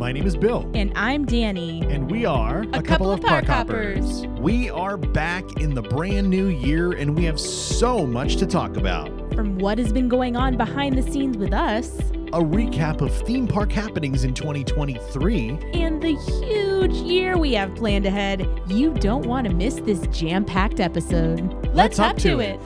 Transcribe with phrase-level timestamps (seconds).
[0.00, 1.82] My name is Bill, And I'm Danny.
[1.90, 4.26] and we are A couple of park hoppers.
[4.40, 8.78] We are back in the brand new year, and we have so much to talk
[8.78, 9.10] about.
[9.34, 11.98] From what has been going on behind the scenes with us
[12.32, 15.58] A recap of theme park happenings in 2023.
[15.74, 20.46] and the huge year we have planned ahead, you don't want to miss this jam
[20.46, 21.40] packed episode.
[21.74, 22.54] Let's, hop hop to to it.
[22.54, 22.60] it.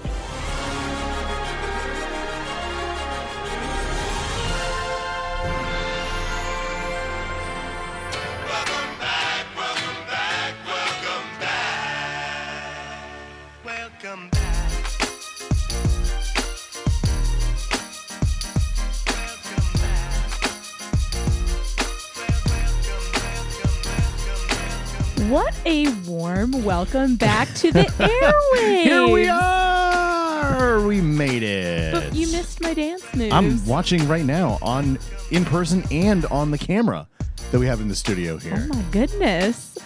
[26.65, 28.83] Welcome back to the airwaves.
[28.85, 30.81] Here we are!
[30.87, 31.93] We made it.
[31.93, 33.35] But you missed my dance moves.
[33.35, 34.99] I'm watching right now on
[35.31, 37.07] in person and on the camera
[37.51, 38.67] that we have in the studio here.
[38.73, 39.77] Oh my goodness.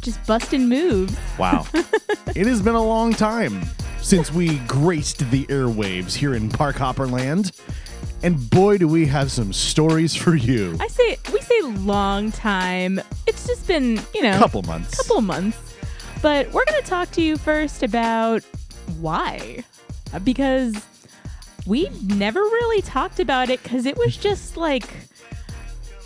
[0.00, 1.16] Just busting moves.
[1.38, 1.66] Wow.
[2.36, 3.62] it has been a long time
[4.02, 7.58] since we graced the airwaves here in Park Hopperland.
[8.22, 10.76] And boy, do we have some stories for you.
[10.78, 13.00] I say we say long time.
[13.26, 14.94] It's just been, you know, couple months.
[14.96, 15.67] couple months.
[16.22, 18.42] But we're going to talk to you first about
[19.00, 19.64] why.
[20.12, 20.74] Uh, Because
[21.66, 24.88] we never really talked about it because it was just like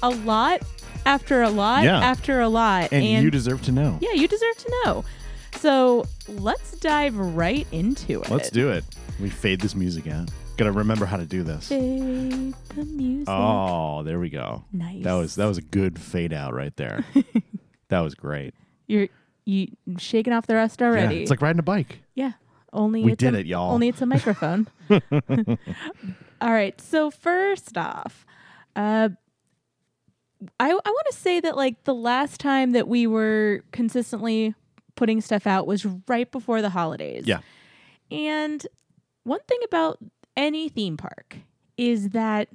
[0.03, 0.61] a lot
[1.07, 1.99] after a lot Yeah.
[2.01, 2.93] after a lot.
[2.93, 3.99] and, you deserve to know.
[4.01, 5.05] yeah, you deserve to know.
[5.57, 8.31] So let's dive right into it.
[8.31, 8.85] Let's do it.
[9.21, 10.29] We fade this music out.
[10.57, 11.69] Gotta remember how to do this.
[11.69, 13.29] Fade the music.
[13.29, 14.65] Oh, there we go.
[14.73, 15.05] nice.
[15.05, 17.05] That was that was a good fade out right there.
[17.89, 18.55] that was great.
[18.89, 19.09] You're
[19.45, 21.17] you shaking off the rust already.
[21.17, 22.01] Yeah, it's like riding a bike.
[22.15, 22.33] Yeah.
[22.73, 23.73] Only We it's did a, it, y'all.
[23.73, 24.69] Only it's a microphone.
[26.41, 26.81] All right.
[26.81, 28.25] So first off,
[28.77, 29.11] uh
[30.59, 34.55] I I want to say that like the last time that we were consistently
[34.95, 37.25] putting stuff out was right before the holidays.
[37.27, 37.41] Yeah.
[38.11, 38.67] And
[39.25, 39.99] one thing about
[40.37, 41.37] any theme park
[41.77, 42.49] is that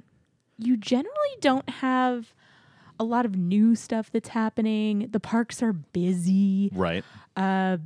[0.58, 2.34] you generally don't have
[2.98, 5.08] a lot of new stuff that's happening.
[5.10, 6.70] The parks are busy.
[6.74, 7.04] Right.
[7.36, 7.78] Uh,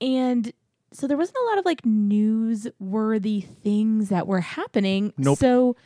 [0.00, 0.52] and
[0.92, 5.12] so there wasn't a lot of like newsworthy things that were happening.
[5.16, 5.38] Nope.
[5.38, 5.76] So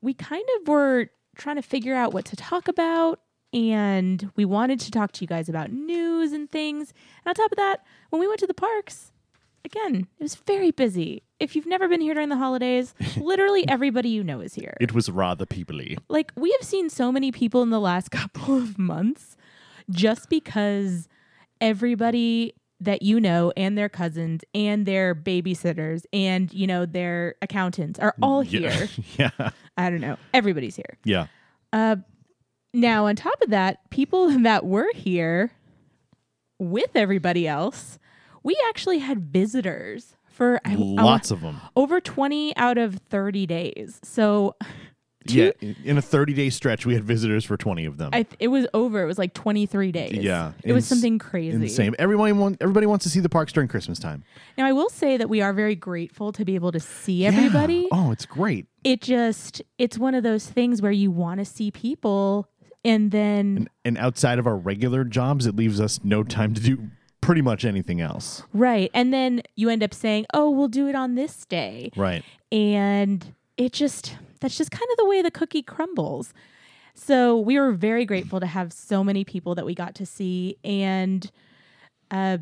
[0.00, 3.20] we kind of were trying to figure out what to talk about.
[3.52, 6.94] And we wanted to talk to you guys about news and things.
[7.24, 9.12] And on top of that, when we went to the parks,
[9.64, 11.22] again, it was very busy.
[11.38, 14.92] If you've never been here during the holidays, literally everybody you know is here It
[14.94, 15.98] was rather peoply.
[16.08, 19.36] like we have seen so many people in the last couple of months
[19.90, 21.08] just because
[21.60, 27.98] everybody that you know and their cousins and their babysitters and you know their accountants
[27.98, 28.70] are all Yeah.
[28.70, 28.88] here
[29.38, 29.50] yeah.
[29.76, 31.26] i don't know everybody's here Yeah.
[31.74, 31.96] uh
[32.72, 35.52] now on top of that people that were here
[36.58, 37.98] with everybody else
[38.42, 41.60] we actually had visitors for I- I Lots of them.
[41.76, 44.56] over 20 out of 30 days so
[45.26, 45.50] Yeah.
[45.60, 48.08] in- In a 30 day stretch, we had visitors for 20 of them.
[48.14, 49.02] I it was over.
[49.02, 50.14] It was like 23 days.
[50.14, 51.54] Yeah, It was something crazy.
[51.56, 51.94] Insane.
[51.98, 54.24] Everyone want, everybody wants to see the parks during Christmas time.
[54.56, 57.86] Now, I will say that we are very grateful to be able to see everybody.
[57.92, 57.98] Yeah.
[57.98, 58.66] Oh, it's great.
[58.82, 62.48] It just, it's one of those things where you want to see people
[62.82, 66.62] and then, And, and outside of our regular jobs, it leaves us no time to
[66.62, 66.88] do
[67.20, 68.42] pretty much anything else.
[68.52, 68.90] right.
[68.94, 71.90] And then you end up saying, oh, we'll do it on this day.
[71.96, 72.24] Right.
[72.50, 76.32] And it just, that's just kind of the way the cookie crumbles.
[76.94, 80.56] So we were very grateful to have so many people that we got to see.
[80.64, 81.30] And,
[82.10, 82.38] uh,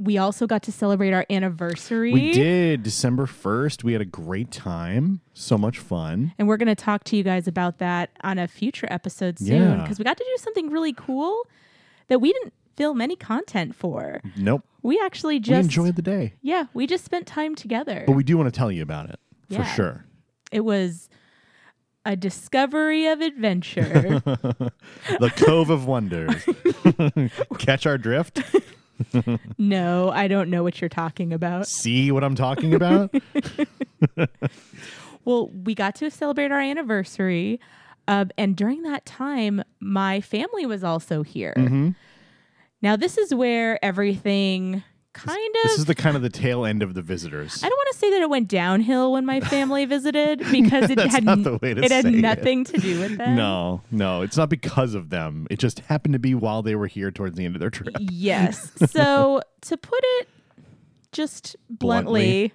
[0.00, 2.12] we also got to celebrate our anniversary.
[2.12, 3.82] We did December 1st.
[3.82, 5.20] We had a great time.
[5.34, 6.34] So much fun.
[6.38, 9.48] And we're going to talk to you guys about that on a future episode soon
[9.60, 9.82] Yeah.
[9.82, 11.44] because we got to do something really cool
[12.06, 14.22] that we didn't film any content for.
[14.36, 14.64] Nope.
[14.82, 16.32] We actually just we enjoyed the day.
[16.40, 18.04] Yeah, we just spent time together.
[18.06, 19.18] But we do want to tell you about it
[19.50, 20.04] for sure.
[20.52, 21.10] it was
[22.06, 24.22] a discovery of adventure.
[24.24, 26.46] The Cove of Wonders.
[27.58, 28.40] Catch our drift?
[29.58, 31.66] no, I don't know what you're talking about.
[31.66, 33.12] See what I'm talking about?
[35.24, 37.60] Well, we got to celebrate our anniversary.
[38.06, 41.52] Uh, and during that time, my family was also here.
[41.56, 41.94] Mhm.
[42.80, 44.82] Now, this is where everything
[45.12, 47.62] kind of This is the kind of the tail end of the visitors.
[47.64, 50.98] I don't want to say that it went downhill when my family visited because it
[50.98, 52.12] had not the way to it had it.
[52.12, 53.34] nothing to do with them.
[53.34, 55.46] No, no, it's not because of them.
[55.50, 57.94] It just happened to be while they were here towards the end of their trip.
[57.98, 58.70] Yes.
[58.90, 60.28] So to put it
[61.10, 62.52] just bluntly,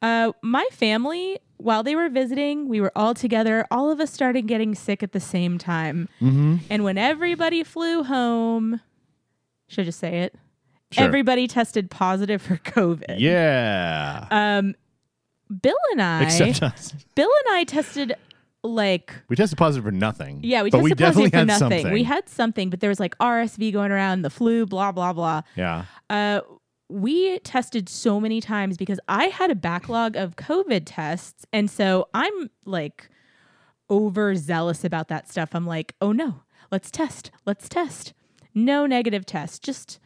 [0.00, 3.66] uh, my family while they were visiting, we were all together.
[3.70, 6.08] All of us started getting sick at the same time.
[6.18, 8.80] And when everybody flew home,
[9.70, 10.34] should I just say it?
[10.92, 11.04] Sure.
[11.04, 13.18] Everybody tested positive for COVID.
[13.18, 14.26] Yeah.
[14.30, 14.74] Um,
[15.62, 16.94] Bill and I, Except us.
[17.14, 18.14] Bill and I tested
[18.62, 20.40] like We tested positive for nothing.
[20.42, 21.78] yeah, we tested we definitely positive for had nothing.
[21.82, 21.92] something.
[21.92, 25.42] We had something, but there was like RSV going around, the flu, blah blah blah.
[25.56, 25.84] yeah.
[26.10, 26.40] Uh,
[26.88, 32.08] we tested so many times because I had a backlog of COVID tests, and so
[32.14, 33.08] I'm like
[33.88, 35.50] overzealous about that stuff.
[35.54, 38.12] I'm like, oh no, let's test, let's test.
[38.54, 39.98] No negative test, just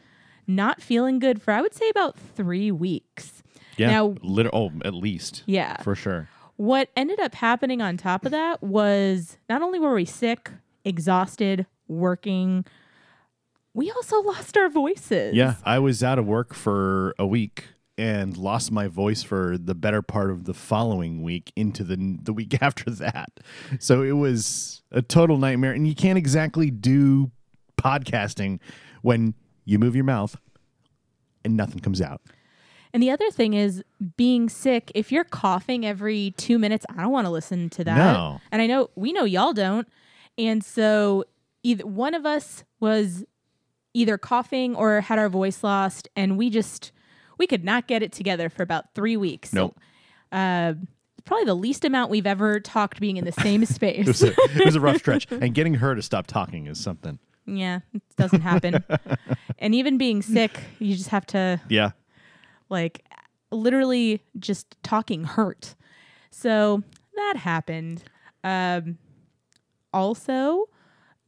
[0.47, 3.43] not feeling good for I would say about three weeks.
[3.77, 3.91] Yeah.
[3.91, 4.15] Now-
[4.53, 5.43] oh, at least.
[5.45, 5.81] Yeah.
[5.81, 6.29] For sure.
[6.57, 10.49] What ended up happening on top of that was not only were we sick,
[10.85, 12.65] exhausted, working,
[13.73, 15.35] we also lost our voices.
[15.35, 15.55] Yeah.
[15.65, 17.65] I was out of work for a week
[17.97, 22.33] and lost my voice for the better part of the following week into the the
[22.33, 23.31] week after that.
[23.79, 27.31] So it was a total nightmare and you can't exactly do
[27.77, 28.59] podcasting
[29.01, 29.33] when
[29.65, 30.37] you move your mouth
[31.43, 32.21] and nothing comes out.
[32.93, 33.83] And the other thing is
[34.15, 34.91] being sick.
[34.95, 37.97] If you're coughing every two minutes, I don't want to listen to that.
[37.97, 38.39] No.
[38.51, 39.87] And I know we know y'all don't.
[40.37, 41.25] And so
[41.63, 43.25] either one of us was
[43.93, 46.91] either coughing or had our voice lost, and we just
[47.37, 49.49] we could not get it together for about three weeks.
[49.51, 49.79] So, Nope.
[50.31, 50.73] uh,
[51.25, 54.07] probably the least amount we've ever talked being in the same It was space.
[54.21, 57.19] a, it was a rough stretch and getting her to stop talking is something.
[57.45, 58.83] Yeah, it doesn't happen.
[59.59, 61.91] and even being sick, you just have to Yeah.
[62.69, 63.03] like
[63.51, 65.75] literally just talking hurt.
[66.31, 66.83] So
[67.15, 68.03] that happened.
[68.43, 68.97] Um,
[69.93, 70.69] also,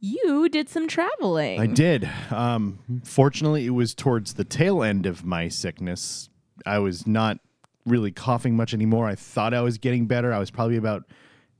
[0.00, 1.60] you did some traveling.
[1.60, 2.08] I did.
[2.30, 6.28] Um, fortunately, it was towards the tail end of my sickness.
[6.66, 7.38] I was not
[7.86, 9.08] really coughing much anymore.
[9.08, 10.32] I thought I was getting better.
[10.32, 11.04] I was probably about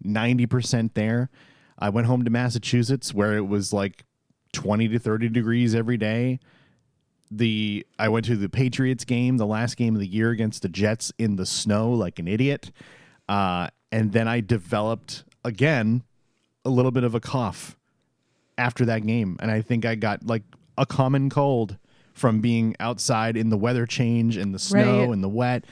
[0.04, 1.30] 90% there.
[1.78, 4.04] I went home to Massachusetts where it was like
[4.52, 6.38] 20 to 30 degrees every day.
[7.30, 10.68] The I went to the Patriots game, the last game of the year against the
[10.68, 12.70] Jets in the snow like an idiot.
[13.28, 16.02] Uh, and then I developed again
[16.64, 17.76] a little bit of a cough
[18.58, 20.42] after that game and i think i got like
[20.76, 21.78] a common cold
[22.12, 25.10] from being outside in the weather change and the snow Right.
[25.10, 25.64] and the wet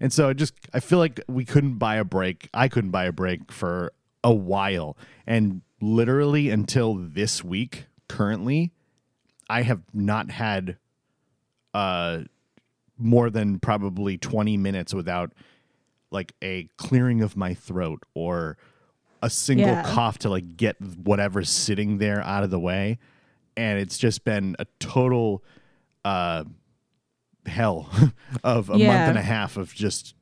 [0.00, 3.04] and so I just i feel like we couldn't buy a break i couldn't buy
[3.04, 3.92] a break for
[4.24, 4.96] a while
[5.28, 8.72] and literally until this week currently
[9.48, 10.76] i have not had
[11.72, 12.20] uh
[12.98, 15.32] more than probably 20 minutes without
[16.10, 18.56] like a clearing of my throat or
[19.22, 19.82] a single Yeah.
[19.82, 22.98] cough to like get whatever's sitting there out of the way
[23.56, 25.42] and it's just been a total
[26.04, 26.44] uh
[27.46, 27.88] hell
[28.44, 30.14] of a month and a half of just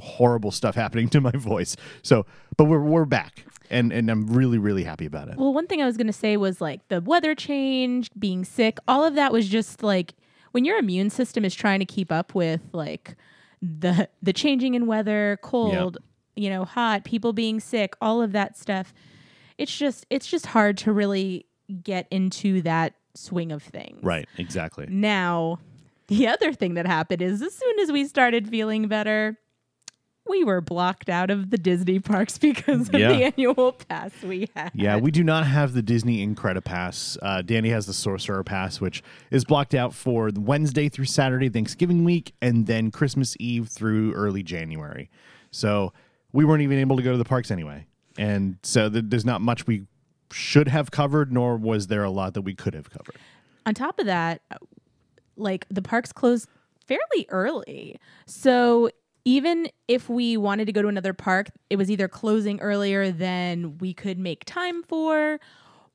[0.00, 2.26] horrible stuff happening to my voice so
[2.56, 5.82] but we're we're back and and I'm really really happy about it well, one thing
[5.82, 9.32] I was going to say was like the weather change, being sick, all of that
[9.32, 10.14] was just like
[10.52, 13.16] when your immune system is trying to keep up with like
[13.60, 15.98] the the changing in weather, cold,
[16.34, 18.94] you know, hot, people being sick, all of that stuff.
[19.58, 21.46] It's just it's just hard to really
[21.82, 24.02] get into that swing of things.
[24.02, 25.58] right exactly Now,
[26.06, 29.38] the other thing that happened is as soon as we started feeling better,
[30.28, 33.08] we were blocked out of the Disney parks because of Yeah.
[33.12, 34.70] the annual pass we had.
[34.74, 37.16] Yeah, we do not have the Disney Incredipass.
[37.22, 42.04] Uh, Danny has the Sorcerer Pass, which is blocked out for Wednesday through Saturday, Thanksgiving
[42.04, 45.10] week, and then Christmas Eve through early January.
[45.50, 45.92] So
[46.32, 47.86] we weren't even able to go to the parks anyway.
[48.18, 49.86] And so th- there's not much we
[50.32, 53.16] should have covered, nor was there a lot that we could have covered.
[53.64, 54.42] On top of that,
[55.36, 56.48] like the parks closed
[56.86, 57.98] fairly early.
[58.26, 58.90] So
[59.26, 63.76] even if we wanted to go to another park, it was either closing earlier than
[63.78, 65.40] we could make time for,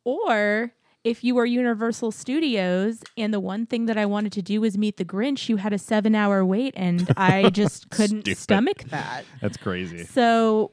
[0.03, 0.73] or
[1.05, 4.77] if you were Universal Studios and the one thing that I wanted to do was
[4.77, 9.23] meet the Grinch, you had a seven hour wait and I just couldn't stomach that.
[9.41, 10.03] That's crazy.
[10.03, 10.69] So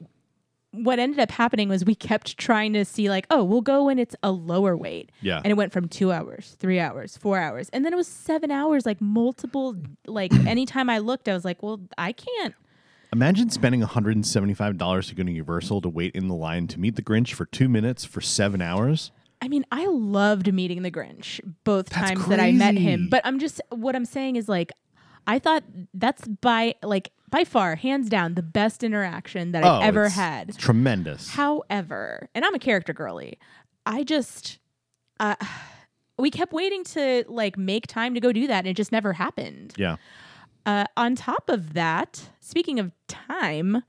[0.72, 3.98] what ended up happening was we kept trying to see like, oh, we'll go when
[3.98, 5.10] it's a lower wait.
[5.22, 5.40] Yeah.
[5.42, 7.68] And it went from two hours, three hours, four hours.
[7.70, 11.62] And then it was seven hours, like multiple like anytime I looked, I was like,
[11.62, 12.54] Well, I can't
[13.12, 17.02] Imagine spending $175 to go to Universal to wait in the line to meet the
[17.02, 19.12] Grinch for two minutes for seven hours.
[19.40, 23.08] I mean, I loved meeting the Grinch both That's times that I met him.
[23.10, 24.72] But I'm just what I'm saying is like
[25.26, 25.62] I thought
[25.94, 30.14] that's by like by far, hands down, the best interaction that I've ever Oh, it's
[30.14, 30.56] had.
[30.58, 31.30] Tremendous.
[31.30, 33.38] However, and I'm a character girly,
[33.86, 34.58] I just
[35.20, 35.34] uh,
[36.18, 39.12] we kept waiting to like make time to go do that, and it just never
[39.14, 39.74] happened.
[39.76, 39.96] yeah.
[40.66, 43.82] Uh, on top of that, speaking of time,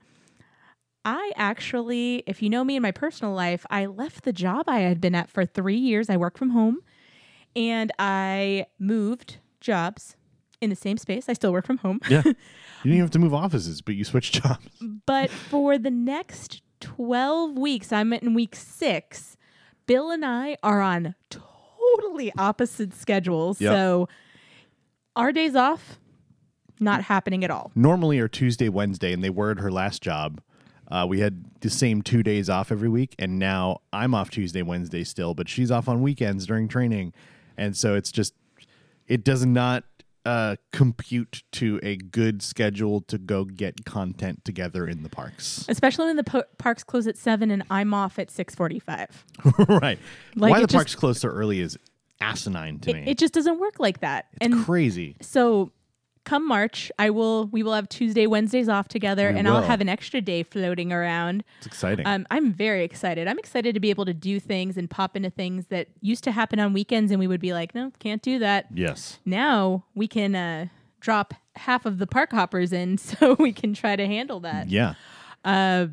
[1.04, 4.80] I actually, if you know me in my personal life, I left the job I
[4.80, 6.08] had been at for three years.
[6.08, 6.78] I work from home
[7.54, 10.16] and I moved jobs
[10.60, 11.28] in the same space.
[11.28, 12.00] I still work from home.
[12.08, 12.22] Yeah.
[12.24, 12.34] you
[12.82, 14.68] didn't even have to move offices, but you switched jobs.
[15.06, 19.36] But for the next 12 weeks, I'm in week six,
[19.86, 23.60] Bill and I are on totally opposite schedules.
[23.60, 23.72] Yep.
[23.72, 24.08] So
[25.16, 25.98] our days off,
[26.78, 27.70] not happening at all.
[27.74, 30.40] Normally are Tuesday, Wednesday, and they were at her last job.
[30.90, 34.62] Uh, we had the same two days off every week, and now I'm off Tuesday,
[34.62, 37.12] Wednesday still, but she's off on weekends during training.
[37.56, 38.34] And so it's just,
[39.06, 39.84] it does not
[40.26, 45.64] uh, compute to a good schedule to go get content together in the parks.
[45.68, 49.08] Especially when the po- parks close at 7 and I'm off at 6:45.
[49.80, 49.98] right.
[50.36, 51.78] Like, Why the just- parks close so early is
[52.20, 53.04] asinine to It, me.
[53.06, 54.26] it just doesn't work like that.
[54.32, 55.16] it's and crazy.
[55.22, 55.72] so
[56.30, 59.80] come March, I will we will have Tuesday, Wednesdays off together We and I'll have
[59.80, 61.42] an extra day floating around.
[61.58, 62.06] It's exciting.
[62.06, 63.26] Um, I'm very excited.
[63.26, 66.30] I'm excited to be able to do things and pop into things that used to
[66.32, 68.66] happen on weekends, and we would be like, no, can't do that.
[68.72, 69.18] yes.
[69.24, 70.66] Now we can uh,
[71.00, 74.68] drop half of the park hoppers in, so we can try to handle that.
[74.70, 74.94] Yeah.
[75.44, 75.88] Uh,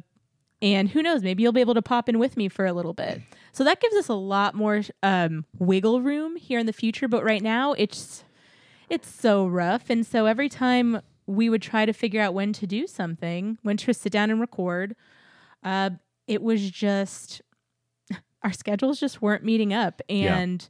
[0.61, 2.93] And who knows, maybe you'll be able to pop in with me for a little
[2.93, 3.21] bit.
[3.53, 7.07] So that gives us a lot more um, wiggle room here in the future.
[7.07, 8.23] But right now, it's
[8.89, 12.65] it's so rough, and so every time we would try to figure out when to
[12.65, 14.95] do something, when to sit down and record,
[15.63, 15.89] uh,
[16.25, 17.41] it was just
[18.43, 20.01] our schedules just weren't meeting up.
[20.07, 20.37] Yeah.
[20.37, 20.67] And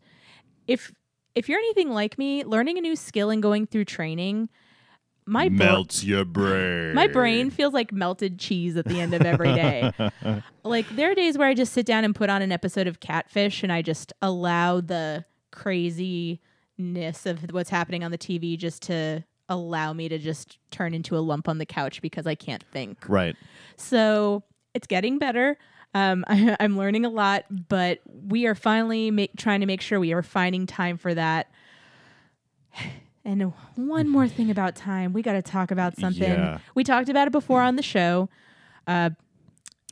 [0.67, 0.91] if
[1.35, 4.49] if you're anything like me, learning a new skill and going through training,
[5.27, 6.95] my bra- Melts your brain.
[6.95, 9.91] my brain feels like melted cheese at the end of every day.
[10.63, 12.99] like there are days where I just sit down and put on an episode of
[12.99, 15.25] Catfish and I just allow the
[16.77, 21.17] craziness of what's happening on the TV just to allow me to just turn into
[21.17, 22.97] a lump on the couch because I can't think.
[23.07, 23.35] Right.
[23.77, 24.43] So
[24.73, 25.57] it's getting better.
[25.93, 29.99] Um, I, I'm learning a lot, but we are finally make, trying to make sure
[29.99, 31.51] we are finding time for that.
[33.25, 36.31] And one more thing about time, we got to talk about something.
[36.31, 36.59] Yeah.
[36.75, 38.29] We talked about it before on the show.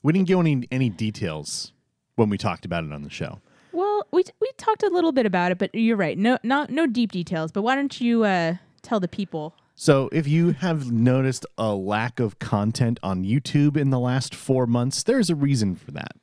[0.03, 1.73] We didn't give any any details
[2.15, 3.41] when we talked about it on the show.
[3.75, 6.17] Well, we we talked a little bit about it, but you're right.
[6.17, 7.51] No, not no deep details.
[7.51, 9.53] But why don't you uh, tell the people?
[9.75, 14.65] So, if you have noticed a lack of content on YouTube in the last four
[14.65, 16.15] months, there's a reason for that.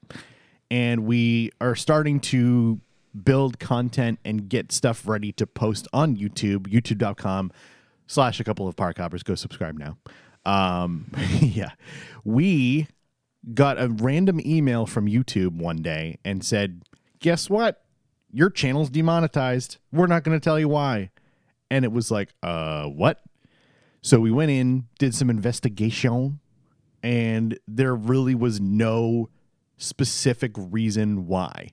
[0.71, 2.81] And we are starting to
[3.23, 7.53] build content and get stuff ready to post on YouTube, youtube.com
[8.07, 9.23] slash a couple of park hoppers.
[9.23, 9.99] Go subscribe now.
[10.47, 11.73] Um, yeah.
[12.25, 12.89] We
[13.53, 16.83] got a random email from YouTube one day and said,
[17.23, 17.85] Guess what?
[18.33, 19.79] Your channel's demonetized.
[19.93, 21.11] We're not going to tell you why.
[21.71, 23.23] And it was like, uh, what?
[24.03, 26.41] So we went in, did some investigation,
[27.01, 29.29] and there really was no
[29.77, 31.71] specific reason why.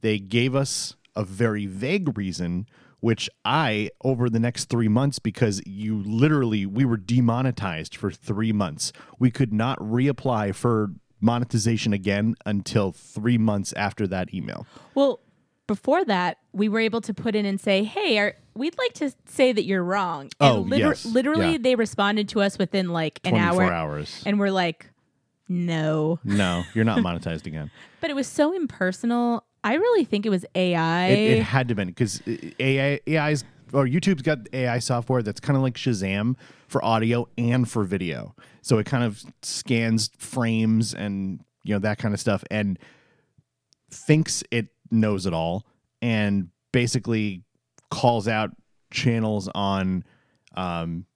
[0.00, 2.68] They gave us a very vague reason,
[3.00, 8.52] which I, over the next three months, because you literally, we were demonetized for three
[8.52, 8.92] months.
[9.18, 14.66] We could not reapply for monetization again until three months after that email.
[14.94, 15.20] Well,
[15.66, 19.12] before that, we were able to put in and say, "Hey, our, we'd like to
[19.26, 21.04] say that you're wrong." And Oh, liter- yes.
[21.04, 21.58] literally, Yeah.
[21.60, 24.22] they responded to us within like an 24 hour, hours.
[24.24, 24.90] and we're like,
[25.48, 27.70] "No." No, you're not monetized again.
[28.00, 29.44] But it was so impersonal.
[29.64, 31.08] I really think it was AI.
[31.08, 35.40] It, it had to been because uh, AI AI's or YouTube's got AI software that's
[35.40, 36.36] kind of like Shazam
[36.68, 38.34] for audio and for video.
[38.62, 42.78] So it kind of scans frames and you know that kind of stuff and
[43.90, 45.66] thinks it knows it all
[46.00, 47.42] and basically
[47.90, 48.50] calls out
[48.90, 50.04] channels on
[50.54, 51.06] um,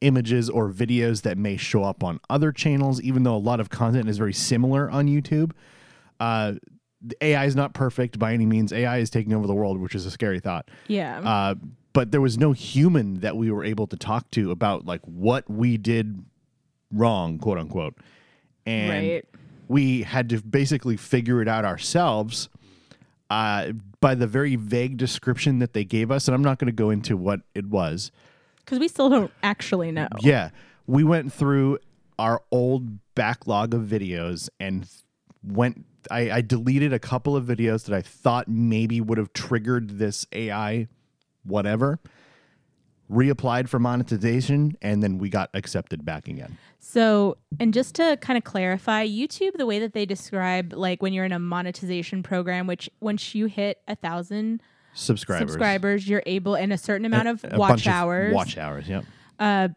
[0.00, 3.70] images or videos that may show up on other channels, even though a lot of
[3.70, 5.52] content is very similar on YouTube.
[6.18, 6.54] Uh,
[7.00, 8.72] the AI is not perfect by any means.
[8.72, 10.70] AI is taking over the world, which is a scary thought.
[10.88, 11.20] yeah.
[11.20, 11.54] Uh,
[11.92, 15.48] but there was no human that we were able to talk to about like what
[15.50, 16.24] we did
[16.90, 17.94] wrong, quote unquote.
[18.66, 19.24] And Right.
[19.68, 22.48] we had to basically figure it out ourselves
[23.30, 26.28] uh, by the very vague description that they gave us.
[26.28, 28.10] And I'm not going to go into what it was.
[28.58, 30.08] Because we still don't actually know.
[30.20, 30.50] Yeah.
[30.86, 31.78] We went through
[32.18, 34.86] our old backlog of videos and
[35.42, 39.98] went I, I deleted a couple of videos that I thought maybe would have triggered
[39.98, 40.88] this AI
[41.44, 41.98] whatever.
[43.10, 46.56] Reapplied for monetization and then we got accepted back again.
[46.78, 51.12] So, and just to kind of clarify, YouTube, the way that they describe, like when
[51.12, 54.62] you're in a monetization program, which once you hit a thousand
[54.94, 55.52] Subscribers.
[55.52, 58.88] subscribers, you're able, in a certain amount of A watch bunch of hours, watch hours,
[58.88, 59.04] yep.
[59.38, 59.68] Uh,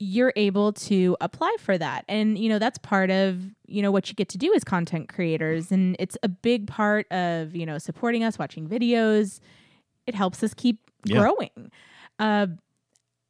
[0.00, 2.04] you're able to apply for that.
[2.08, 5.08] And, you know, that's part of, you know, what you get to do as content
[5.08, 5.70] creators.
[5.70, 9.40] And it's a big part of, you know, supporting us, watching videos.
[10.06, 11.20] It helps us keep Yeah.
[11.20, 11.70] growing.
[12.18, 12.48] Uh,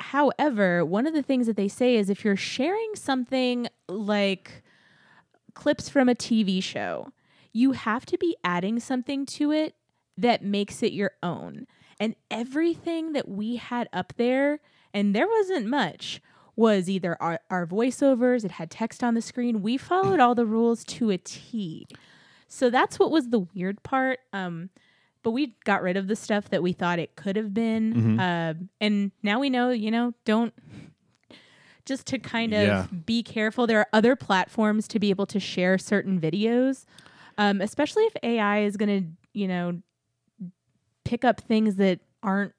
[0.00, 4.62] however, one of the things that they say is if you're sharing something like
[5.54, 7.12] clips from a TV show,
[7.52, 9.74] you have to be adding something to it
[10.16, 11.66] that makes it your own.
[11.98, 14.60] And everything that we had up there,
[14.94, 16.20] and there wasn't much,
[16.56, 19.62] was either our, our voiceovers, it had text on the screen.
[19.62, 21.86] We followed all the rules to a T.
[22.48, 24.18] So that's what was the weird part.
[24.32, 24.70] Um,
[25.22, 28.18] but we got rid of the stuff that we thought it could have been.
[28.18, 30.54] Uh, and now we know, you know, don't
[31.86, 32.86] just to kind of Yeah.
[33.06, 33.66] be careful.
[33.66, 36.84] There are other platforms to be able to share certain videos,
[37.38, 39.08] um, especially if AI is going to,
[39.38, 39.80] you know,
[41.04, 42.52] pick up things that aren't,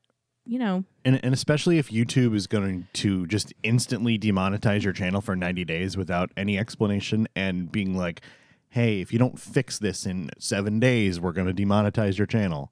[0.45, 5.21] you know, And, and especially if YouTube is going to just instantly demonetize your channel
[5.21, 8.21] for 90 days without any explanation and being like,
[8.71, 12.71] hey, if you don't fix this in seven days, we're going to demonetize your channel.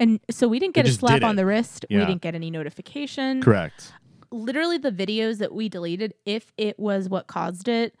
[0.00, 1.84] and so we didn't They get a slap on the wrist.
[1.90, 3.42] We didn't get any notification.
[3.42, 3.92] Correct.
[4.32, 7.94] literally the videos that we deleted, if it was what caused it,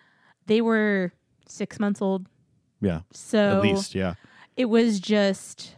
[0.46, 1.12] they were
[1.46, 2.26] six months old.
[2.80, 3.00] Yeah.
[3.12, 4.14] So At least, yeah.
[4.56, 5.76] it was just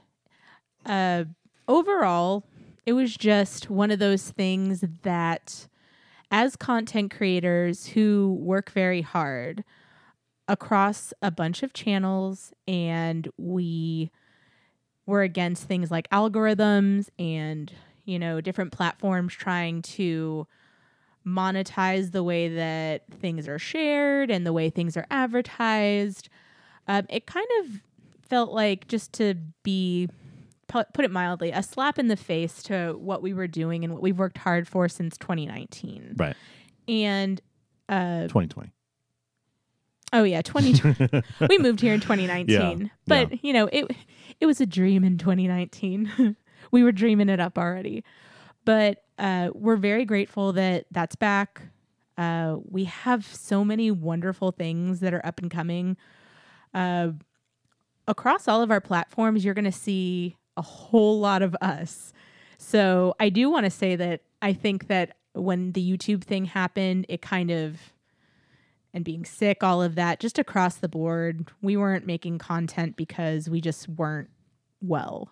[0.86, 1.24] uh
[1.68, 2.44] overall,
[2.86, 5.66] it was just one of those things that
[6.30, 9.64] as content creators who work very hard
[10.48, 14.10] across a bunch of channels and we
[15.06, 17.72] were against things like algorithms and
[18.04, 20.46] you know different platforms trying to
[21.26, 26.28] monetize the way that things are shared and the way things are advertised
[26.86, 27.82] um, it kind of
[28.22, 30.08] felt like just to be
[30.68, 34.02] put it mildly a slap in the face to what we were doing and what
[34.02, 36.36] we've worked hard for since 2019 Right.
[36.86, 37.40] and
[37.88, 38.70] uh 2020.
[40.12, 43.86] Oh yeah 2020 we moved here in 2019 Yeah, but you know it
[44.40, 46.36] it was a dream in 2019
[46.70, 48.04] we were dreaming it up already.
[48.64, 51.62] But uh we're very grateful that that's back.
[52.16, 55.96] Uh we have so many wonderful things that are up and coming.
[56.74, 57.12] Uh
[58.06, 62.12] across all of our platforms you're going to see a whole lot of us.
[62.58, 67.06] So i do want to say that i think that when the youtube thing happened
[67.08, 67.78] it kind of
[68.98, 73.48] and being sick, all of that, just across the board, we weren't making content because
[73.48, 74.28] we just weren't
[74.82, 75.30] well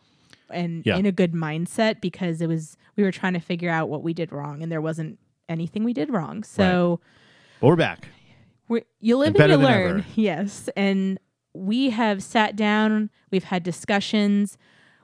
[0.48, 0.96] and Yeah.
[0.96, 4.14] in a good mindset because it was we were trying to figure out what we
[4.14, 6.44] did wrong and there wasn't anything we did wrong.
[6.44, 7.00] So
[7.60, 8.08] But we're back.
[8.68, 9.90] we you live And and, you learn.
[10.00, 10.04] ever.
[10.14, 10.68] Yes.
[10.76, 11.18] And
[11.52, 14.56] we have sat down, we've had discussions.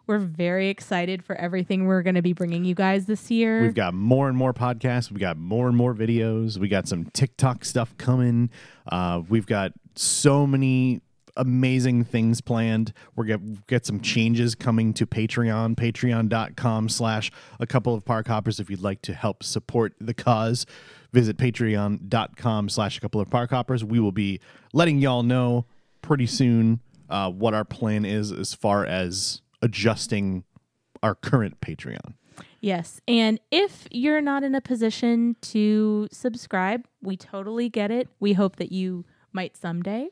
[0.06, 3.62] We're very excited for everything we're going to be bringing you guys this year.
[3.62, 5.10] We've got more and more podcasts.
[5.10, 6.58] We've got more and more videos.
[6.58, 8.50] We got some TikTok stuff coming.
[8.86, 11.00] Uh, we've got so many
[11.36, 12.92] amazing things planned.
[13.16, 18.60] We're get get some changes coming to Patreon, patreon.com slash a couple of park hoppers
[18.60, 20.66] if you'd like to help support the cause.
[21.12, 23.84] Visit patreon.com slash a couple of park hoppers.
[23.84, 24.40] We will be
[24.72, 25.66] letting y'all know
[26.00, 30.44] pretty soon uh, what our plan is as far as adjusting
[31.02, 32.14] our current Patreon.
[32.60, 33.00] Yes.
[33.08, 38.08] And if you're not in a position to subscribe, we totally get it.
[38.20, 40.08] We hope that you might someday.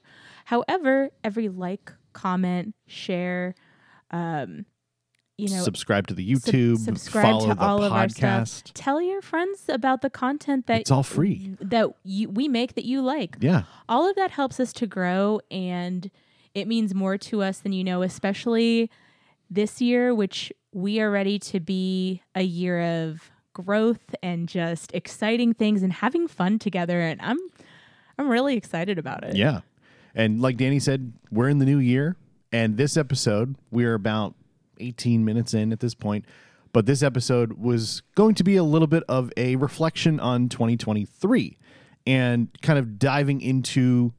[0.47, 3.55] However, every like, comment, share,
[4.11, 4.65] um,
[5.39, 8.49] you know, subscribe to the sub- YouTube, subscribe follow to the all of our podcast.
[8.49, 8.75] stuff.
[8.75, 11.55] Tell your friends about the content that It's all free.
[11.61, 13.37] that you, we make that you like.
[13.41, 16.11] Yeah, All of that helps us to grow and
[16.53, 18.91] it means more to us than you know, especially
[19.51, 25.53] this year, which we are ready to be a year of growth and just exciting
[25.53, 27.01] things and having fun together.
[27.01, 27.39] And I'm
[28.19, 29.37] I'm really excited about it.
[29.37, 29.61] yeah.
[30.15, 32.17] And like Danny said, we're in the new year,
[32.53, 34.35] and this episode we're about
[34.79, 36.25] 18 minutes in at this point.
[36.73, 41.59] But this episode was going to be a little bit of a reflection on 2023
[42.07, 44.13] and kind of diving into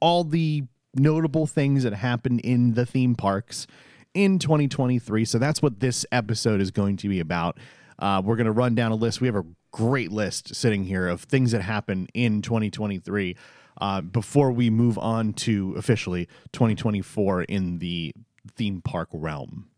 [0.00, 3.66] all the notable things that happened in the theme parks
[4.14, 5.24] in 2023.
[5.24, 7.58] So that's what this episode is going to be about.
[7.98, 9.20] Uh, we're going to run down a list.
[9.20, 13.36] We have a great list sitting here of things that happened in 2023
[13.80, 18.14] uh, before we move on to officially 2024 in the
[18.56, 19.68] theme park realm.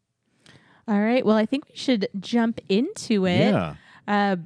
[0.88, 1.24] All right.
[1.26, 3.38] Well, I think we should jump into it.
[3.50, 3.74] Yeah.
[4.06, 4.36] Uh,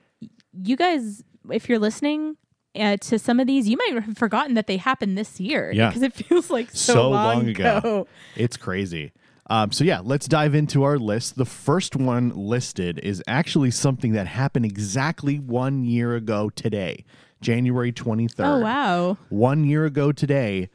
[0.63, 2.37] you guys, if you're listening
[2.79, 5.71] uh, to some of these, you might have forgotten that they happened this year.
[5.73, 5.89] Yeah.
[5.91, 7.77] Because it feels like so, So long, long ago.
[7.79, 8.07] ago.
[8.37, 9.13] It's crazy.
[9.51, 11.37] Um, so yeah, let's dive into our list.
[11.37, 17.05] The first one listed is actually something that happened exactly one year ago today.
[17.41, 18.31] January 23rd.
[18.39, 19.19] Oh wow.
[19.29, 20.71] One year ago today,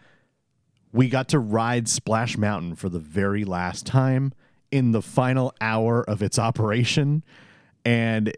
[0.91, 4.33] we got to ride Splash Mountain for the very last time
[4.71, 7.23] in the final hour of its operation.
[7.85, 8.35] And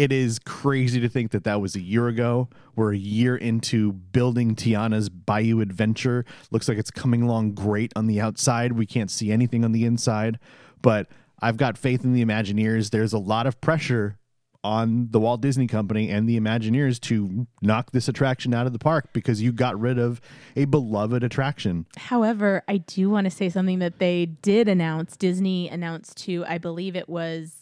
[0.00, 2.48] it is crazy to think that that was a year ago.
[2.74, 6.24] We're a year into building Tiana's Bayou Adventure.
[6.50, 8.72] Looks like it's coming along great on the outside.
[8.72, 10.38] We can't see anything on the inside,
[10.80, 11.08] but
[11.42, 12.88] I've got faith in the Imagineers.
[12.88, 14.16] There's a lot of pressure
[14.64, 18.78] on the Walt Disney Company and the Imagineers to knock this attraction out of the
[18.78, 20.22] park because you got rid of
[20.56, 21.84] a beloved attraction.
[21.98, 25.18] However, I do want to say something that they did announce.
[25.18, 27.59] Disney announced to, I believe it was,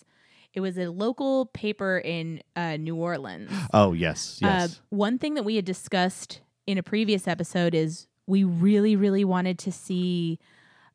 [0.55, 3.51] it was a local paper in uh, New Orleans.
[3.73, 4.39] Oh, yes.
[4.41, 4.71] Yes.
[4.71, 9.25] Uh, one thing that we had discussed in a previous episode is we really, really
[9.25, 10.39] wanted to see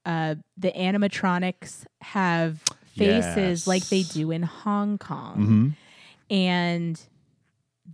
[0.05, 3.67] uh, the animatronics have faces Yes.
[3.67, 5.35] like they do in Hong Kong.
[6.29, 6.99] hmm And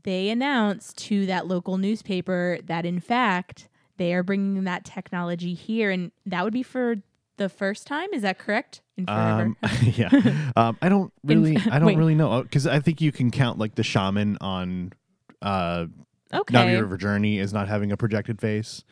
[0.03, 3.67] they announced to that local newspaper that, in fact,
[3.97, 5.89] they are bringing that technology here.
[5.91, 6.97] And that would be for
[7.37, 8.09] the first time.
[8.13, 8.81] Is that correct?
[9.07, 10.09] Um, yeah.
[10.55, 11.97] Um, I don't really, I don't wait.
[11.97, 14.93] really know because I think you can count like the shaman on
[15.41, 15.85] uh,
[16.33, 16.53] okay.
[16.53, 18.83] Na'vi River Journey as not having a projected face.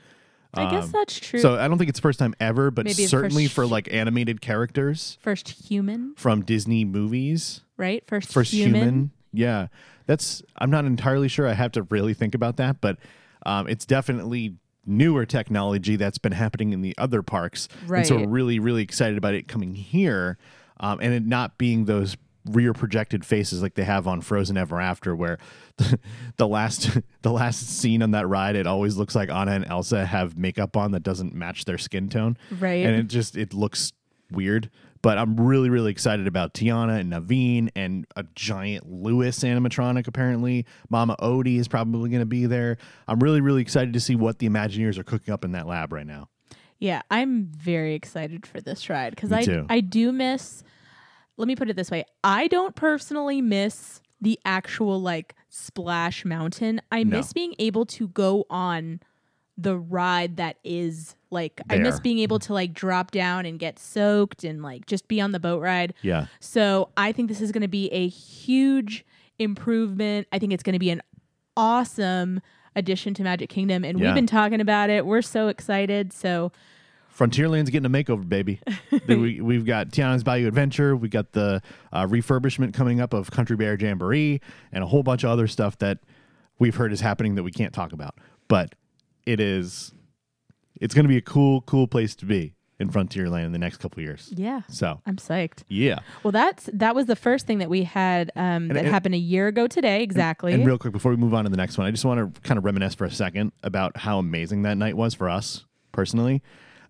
[0.53, 1.39] I guess Um, that's true.
[1.39, 5.17] So I don't think it's first time ever, but Maybe certainly for like animated characters
[5.21, 8.03] first human, from Disney movies, right?
[8.07, 8.75] First, first human.
[8.75, 9.11] human.
[9.33, 9.67] Yeah,
[10.05, 10.41] that's.
[10.55, 11.47] I'm not entirely sure.
[11.47, 12.97] I have to really think about that, but
[13.45, 14.55] um, it's definitely
[14.87, 17.67] newer technology that's been happening in the other parks,
[17.99, 20.37] and so we're really, really excited about it coming here,
[20.79, 24.79] um, and it not being those rear projected faces like they have on Frozen Ever
[24.79, 25.37] After, where
[25.77, 25.99] the,
[26.37, 30.05] the last the last scene on that ride, it always looks like Anna and Elsa
[30.05, 32.85] have makeup on that doesn't match their skin tone, Right.
[32.85, 33.93] And it just it looks
[34.31, 34.69] weird.
[35.01, 40.65] But I'm really, really excited about Tiana and Naveen and a giant Louis animatronic, apparently.
[40.89, 42.77] Mama Odie is probably going to be there.
[43.07, 45.93] I'm really, really excited to see what the Imagineers are cooking up in that lab
[45.93, 46.29] right now.
[46.79, 49.65] Yeah, I'm very excited for this ride because I too.
[49.69, 50.63] I do miss.
[51.35, 56.81] Let me put it this way: I don't personally miss the actual like splash mountain.
[56.91, 57.17] I No.
[57.17, 58.99] miss being able to go on
[59.57, 63.79] the ride that is like I miss being able to like drop down and get
[63.79, 65.93] soaked and like just be on the boat ride.
[66.01, 66.27] Yeah.
[66.39, 69.05] So I think this is going to be a huge
[69.39, 70.27] improvement.
[70.31, 71.01] I think it's going to be an
[71.55, 72.41] awesome
[72.75, 74.05] addition to Magic Kingdom, and Yeah.
[74.07, 75.05] we've been talking about it.
[75.05, 76.13] We're so excited.
[76.13, 76.51] So
[77.17, 78.59] Frontierland's getting a makeover, baby.
[79.07, 80.93] We, we've got Tiana's Bayou Adventure.
[80.95, 81.61] We've got the
[81.93, 85.77] uh, refurbishment coming up of Country Bear Jamboree and a whole bunch of other stuff
[85.79, 85.99] that
[86.59, 88.15] we've heard is happening that we can't talk about.
[88.49, 88.75] But
[89.25, 89.93] it is,
[90.81, 93.77] it's going to be a cool, cool place to be in Frontierland in the next
[93.77, 94.31] couple of years.
[94.35, 95.63] yeah, So, I'm psyched.
[95.67, 95.99] yeah.
[96.23, 99.19] Well, that's that was the first thing that we had um, that and- happened a
[99.19, 100.03] year ago today.
[100.03, 100.53] Exactly.
[100.53, 102.41] And real quick, before we move on to the next one, I just want to
[102.41, 106.43] kind of reminisce for a second about how amazing that night was for us personally.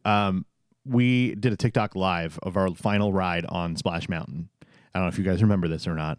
[0.04, 0.46] Um,
[0.86, 4.50] we did a TikTok live of our final ride on Splash Mountain.
[4.64, 6.18] I don't know if you guys remember this or not,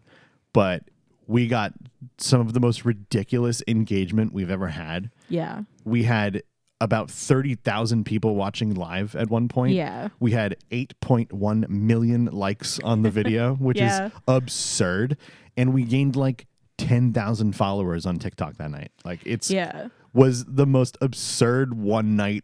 [0.53, 0.83] but
[1.27, 1.73] we got
[2.17, 5.11] some of the most ridiculous engagement we've ever had.
[5.27, 5.61] yeah.
[5.85, 6.41] We had
[6.81, 9.73] about 30,000 people watching live at one point.
[9.73, 10.09] Yeah.
[10.19, 14.05] We had 8.1 million likes on the video, which Yeah.
[14.07, 15.17] is absurd.
[15.57, 18.91] And we gained like 10,000 followers on TikTok that night.
[19.03, 19.89] Like it's Yeah.
[20.13, 22.43] was the most absurd one night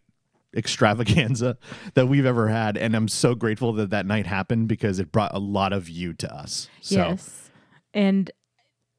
[0.56, 1.58] extravaganza
[1.96, 5.34] that we've ever had and I'm so grateful that that night happened because it brought
[5.34, 6.70] a lot of you to us.
[6.82, 7.50] So Yes.
[7.94, 8.32] And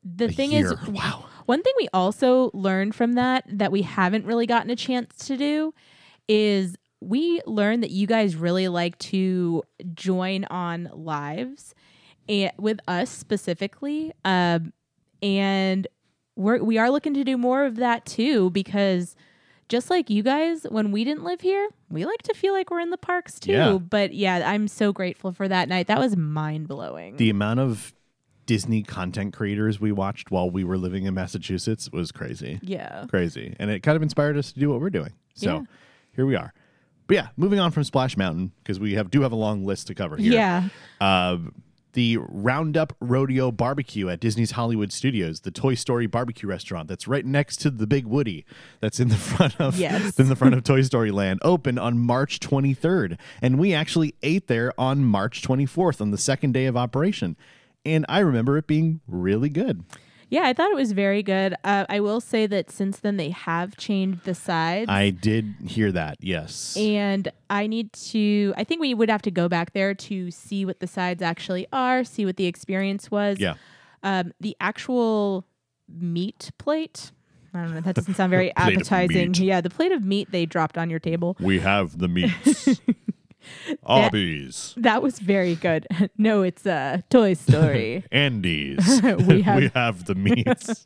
[0.03, 0.73] the thing year.
[0.75, 1.25] is, wow.
[1.47, 5.37] One thing we also learned from that that we haven't really gotten a chance to
[5.37, 5.73] do
[6.29, 9.63] is we learned that you guys really like to
[9.95, 11.75] join on lives
[12.29, 14.13] and with us specifically.
[14.25, 14.73] Um,
[15.23, 15.87] and
[16.35, 19.17] we're we are looking to do more of that too because
[19.69, 22.81] just like you guys, when we didn't live here, we like to feel like we're
[22.81, 23.53] in the parks too.
[23.53, 23.79] Yeah.
[23.79, 25.89] But yeah, I'm so grateful for that night.
[25.89, 27.17] That was mind blowing.
[27.17, 27.93] The amount of
[28.47, 32.61] Disney content creators we watched while we were living in Massachusetts was crazy.
[32.63, 33.05] yeah.
[33.09, 33.55] Crazy.
[33.59, 35.13] And it kind of inspired us to do what we're doing.
[35.35, 35.63] So Yeah.
[36.13, 36.53] here we are.
[37.09, 39.87] But yeah, moving on from Splash Mountain, because we have do have a long list
[39.89, 40.33] to cover here.
[40.33, 40.69] Yeah.
[41.01, 41.39] Uh,
[41.93, 47.25] the Roundup Rodeo Barbecue at Disney's Hollywood Studios, the Toy Story barbecue restaurant that's right
[47.25, 48.45] next to the Big Woody,
[48.81, 50.19] that's in the front of Yes.
[50.19, 54.47] in the front of Toy Story Land, opened on March 23rd, and we actually ate
[54.47, 57.35] there on March 24th on the second day of operation,
[57.87, 59.85] and I remember it being really good.
[60.29, 61.55] Yeah, I thought it was very good.
[61.63, 64.91] Uh, I will say that since then they have changed the sides.
[64.91, 66.77] I did hear that, yes.
[66.77, 70.65] and I need to, I think we would have to go back there to see
[70.65, 73.39] what the sides actually are, see what the experience was.
[73.39, 73.55] yeah,
[74.03, 75.47] Um, the actual
[75.89, 77.13] meat plate,
[77.55, 77.81] I don't know.
[77.81, 79.33] That doesn't sound very appetizing.
[79.35, 81.37] Yeah, the plate of meat they dropped on your table.
[81.39, 82.81] We have the meats.
[83.85, 84.75] Arby's.
[84.77, 85.87] That was very good.
[86.19, 88.05] no, it's a Toy Story.
[88.13, 89.01] Andy's.
[89.03, 90.85] We have- we have the meats.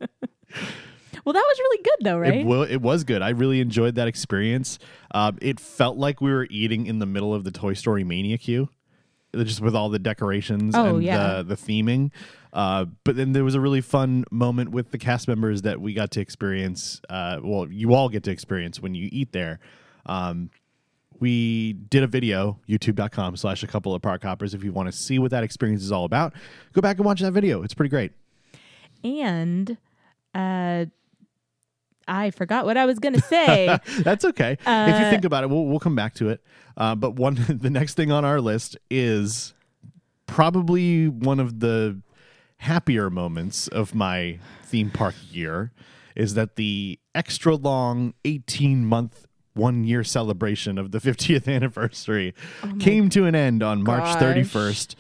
[1.25, 2.35] well, that was really good though, right?
[2.39, 3.23] It, wa- it was good.
[3.23, 4.79] I really enjoyed that experience.
[5.13, 8.39] Um, it felt like we were eating in the middle of the Toy Story Mania
[8.39, 8.69] queue,
[9.35, 11.39] uh, just with all the decorations Oh, and yeah.
[11.43, 12.11] the, the theming.
[12.53, 15.95] Uh, but then there was a really fun moment with the cast members that we
[15.95, 17.01] got to experience.
[17.09, 19.61] Uh, well, you all get to experience when you eat there.
[20.07, 20.51] Um,
[21.21, 24.55] we did a video, youtube.com slash a couple of park hoppers.
[24.55, 26.33] If you want to see what that experience is all about,
[26.73, 27.63] go back and watch that video.
[27.63, 28.13] It's pretty great.
[29.05, 29.77] and
[30.35, 30.87] uh,
[32.09, 33.79] I forgot what I was gonna say.
[34.01, 34.53] That's okay.
[34.53, 36.43] if you Uh, think about it, we'll, we'll come back to it.
[36.77, 39.55] Uh, but one, the next thing on our list is
[40.27, 42.01] probably one of the
[42.59, 45.73] happier moments of my theme park year
[46.15, 52.35] is that the extra long 18 month one year celebration of the 50th anniversary
[52.79, 54.95] came to an end on March 31st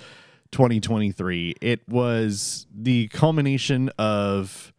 [0.52, 4.72] 2023 it was the culmination of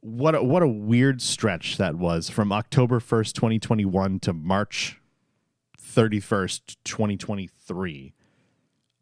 [0.00, 5.00] what a, what a weird stretch that was from October 1st 2021 to March
[5.80, 8.12] 31st 2023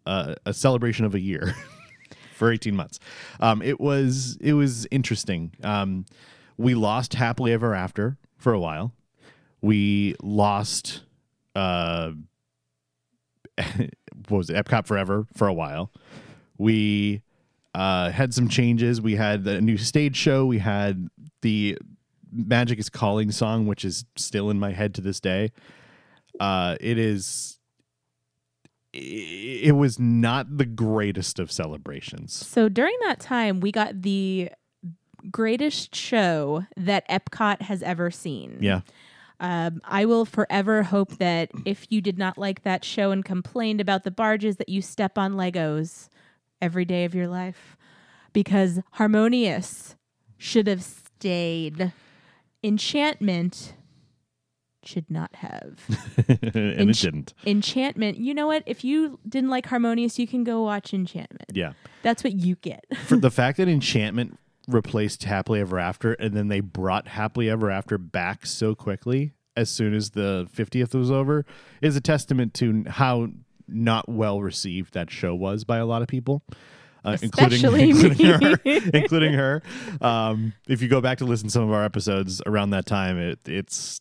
[0.06, 1.54] uh, a celebration of a year
[2.34, 2.98] for 18 months.
[3.40, 5.52] Um, it was it was interesting.
[5.62, 6.04] Um,
[6.56, 8.92] we lost happily ever after for a while
[9.64, 11.00] we lost
[11.56, 12.10] uh
[14.28, 14.56] what was it?
[14.56, 15.90] Epcot forever for a while.
[16.58, 17.22] We
[17.74, 19.00] uh had some changes.
[19.00, 20.44] We had a new stage show.
[20.44, 21.08] We had
[21.40, 21.78] the
[22.30, 25.50] magic is calling song which is still in my head to this day.
[26.38, 27.58] Uh it is
[28.92, 32.32] it was not the greatest of celebrations.
[32.32, 34.50] So during that time, we got the
[35.32, 38.58] greatest show that Epcot has ever seen.
[38.60, 38.82] yeah
[39.40, 43.80] Um, I will forever hope that if you did not like that show and complained
[43.80, 46.08] about the barges, that you step on Legos
[46.62, 47.76] every day of your life,
[48.32, 49.96] because Harmonious
[50.38, 51.92] should have stayed.
[52.62, 53.74] Enchantment
[54.84, 55.80] should not have.
[56.28, 58.62] and it didn't Enchantment, you know what?
[58.66, 61.50] If you didn't like Harmonious, you can go watch Enchantment.
[61.52, 62.84] yeah That's what you get.
[63.06, 67.70] for the fact that enchantment replaced happily ever after and then they brought happily ever
[67.70, 71.44] after back so quickly as soon as the 50th was over
[71.82, 73.28] is a testament to how
[73.68, 76.42] not well received that show was by a lot of people
[77.04, 78.56] uh, including, including her
[78.94, 79.62] including her
[80.00, 83.18] um, if you go back to listen to some of our episodes around that time
[83.18, 84.00] it, it's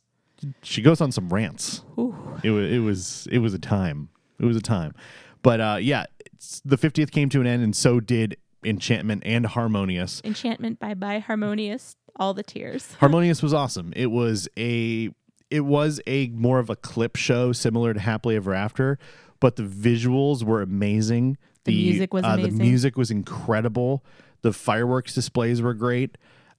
[0.61, 2.15] she goes on some rants Ooh.
[2.43, 4.09] it was it was it was a time.
[4.39, 4.93] It was a time.
[5.41, 9.45] But uh, yeah, it's, the 50th came to an end, and so did Enchantment and
[9.45, 10.21] Harmonious.
[10.23, 12.93] Enchantment by by Harmonious, all the tears.
[12.99, 13.93] Harmonious was awesome.
[13.95, 15.09] It was a
[15.49, 18.97] it was a more of a clip show similar to Happily Ever After,
[19.39, 21.37] but the visuals were amazing.
[21.65, 22.57] The music was uh, amazing.
[22.57, 24.03] The music was incredible.
[24.41, 26.17] The fireworks displays were great.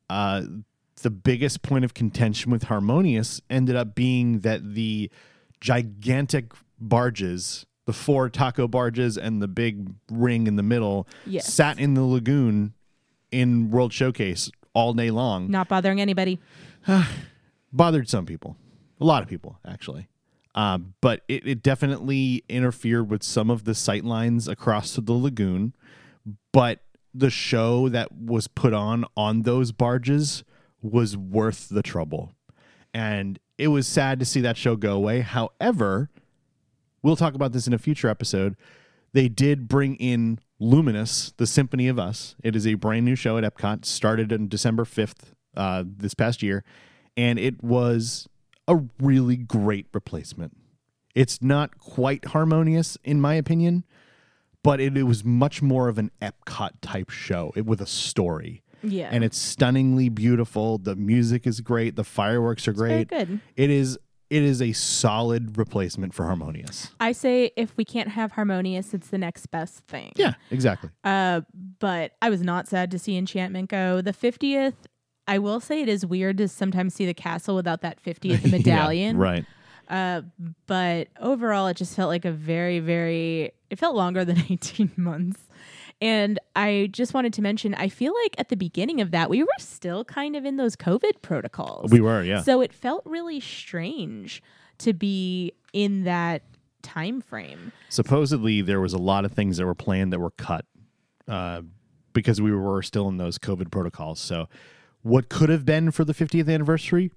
[0.09, 0.43] Uh,
[1.03, 5.11] the biggest point of contention with Harmonious ended up being that the
[5.61, 11.53] gigantic barges, the four taco barges and the big ring in the middle, Yes.
[11.53, 12.75] sat in the lagoon
[13.31, 16.41] in World Showcase all day long Not bothering anybody.
[17.73, 18.57] bothered some people,
[19.01, 20.09] a lot of people actually.
[20.57, 25.13] Um, but it, it definitely interfered with some of the sight lines across to the
[25.13, 25.75] lagoon.
[26.53, 26.81] But
[27.13, 30.45] the show that was put on on those barges
[30.81, 32.33] was worth the trouble,
[32.93, 35.21] and it was sad to see that show go away.
[35.23, 36.09] However,
[37.05, 38.57] we'll talk about this in a future episode.
[39.13, 42.35] They did bring in Luminous, the Symphony of Us.
[42.43, 46.43] It is a brand new show at Epcot, started on December 5th uh, this past
[46.43, 46.65] year,
[47.17, 48.27] and it was
[48.67, 50.57] a really great replacement.
[51.15, 53.85] It's not quite harmonious, in my opinion,
[54.65, 58.63] but it, it was much more of an Epcot type show it, with a story.
[58.83, 59.11] Yeah.
[59.13, 60.79] And it's stunningly beautiful.
[60.79, 61.97] The music is great.
[61.97, 63.29] The fireworks are very great.
[63.29, 63.41] good.
[63.57, 63.99] It is
[64.31, 66.91] it is a solid replacement for Harmonious.
[67.01, 70.13] I say if we can't have Harmonious, it's the next best thing.
[70.17, 70.91] Yeah, exactly.
[71.05, 71.43] Uh,
[71.79, 74.01] but I was not sad to see Enchantment go.
[74.01, 74.75] The 50th,
[75.29, 79.17] I will say it is weird to sometimes see the castle without that 50th medallion.
[79.17, 79.45] Yeah, right.
[79.89, 80.23] Uh,
[80.67, 85.41] but overall, it just felt like a very, very, it felt longer than 18 months.
[86.01, 89.43] And I just wanted to mention, I feel like at the beginning of that, we
[89.43, 91.91] were still kind of in those COVID protocols.
[91.91, 92.43] We were, yeah.
[92.43, 94.43] So it felt really strange
[94.79, 96.43] to be in that
[96.83, 97.73] time frame.
[97.89, 100.67] Supposedly there was a lot of things that were planned that were cut
[101.27, 101.63] uh,
[102.13, 104.21] because we were still in those COVID protocols.
[104.21, 104.49] So
[105.03, 107.11] What could have been for the 50th anniversary?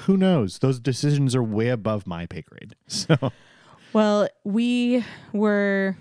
[0.00, 0.58] Who knows?
[0.58, 2.74] Those decisions are way above my pay grade.
[2.86, 3.16] So,
[3.92, 5.96] Well, we were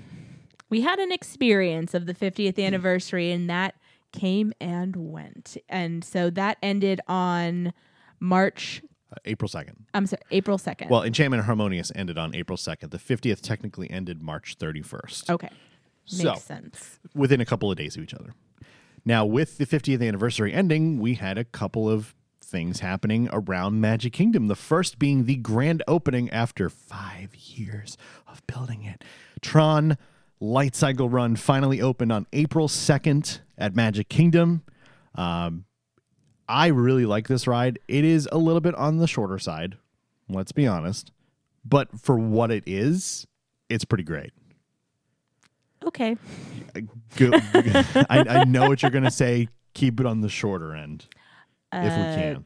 [0.70, 3.76] we had an experience of the 50th anniversary and that
[4.12, 5.58] came and went.
[5.70, 7.74] And so that ended on
[8.20, 9.76] March uh, April 2nd.
[9.94, 10.90] I'm sorry, April 2nd.
[10.90, 12.90] Well, Enchantment Harmonious ended on April 2nd.
[12.92, 15.30] The 50th technically ended March 31st.
[15.30, 15.50] okay.
[16.12, 17.00] Makes So- sense.
[17.14, 18.34] within a couple of days of each other.
[19.08, 24.14] Now, with the 50th anniversary ending, we had a couple of things happening around Magic
[24.14, 24.48] Kingdom.
[24.48, 27.98] The first being the grand opening after five years
[28.28, 29.04] of building it.
[29.42, 29.98] Tron
[30.40, 34.64] Light Cycle Run finally opened on April 2nd at Magic Kingdom.
[35.16, 35.66] Um,
[36.48, 37.80] I really like this ride.
[37.88, 39.78] It is a little bit on the shorter side,
[40.30, 41.12] let's be honest.
[41.64, 43.26] But for what it is,
[43.70, 44.32] it's pretty great.
[45.86, 46.18] Okay.
[47.16, 49.48] Go, I, I know what you're going to say.
[49.74, 51.06] Keep it on the shorter end
[51.74, 52.46] if we Uh, can,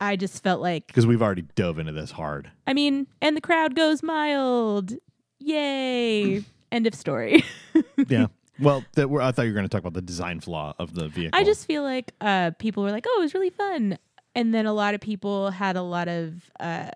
[0.00, 2.50] I just felt like because we've already dove into this hard.
[2.66, 4.92] I mean, and the crowd goes mild.
[5.38, 6.44] Yay.
[6.74, 7.44] End of story.
[8.08, 8.26] Yeah.
[8.60, 10.94] Well, that we're, I thought you were going to talk about the design flaw of
[10.94, 11.38] the vehicle.
[11.38, 13.98] I just feel like uh, people were like, "Oh, it was really fun,"
[14.34, 16.90] and then a lot of people had a lot of uh,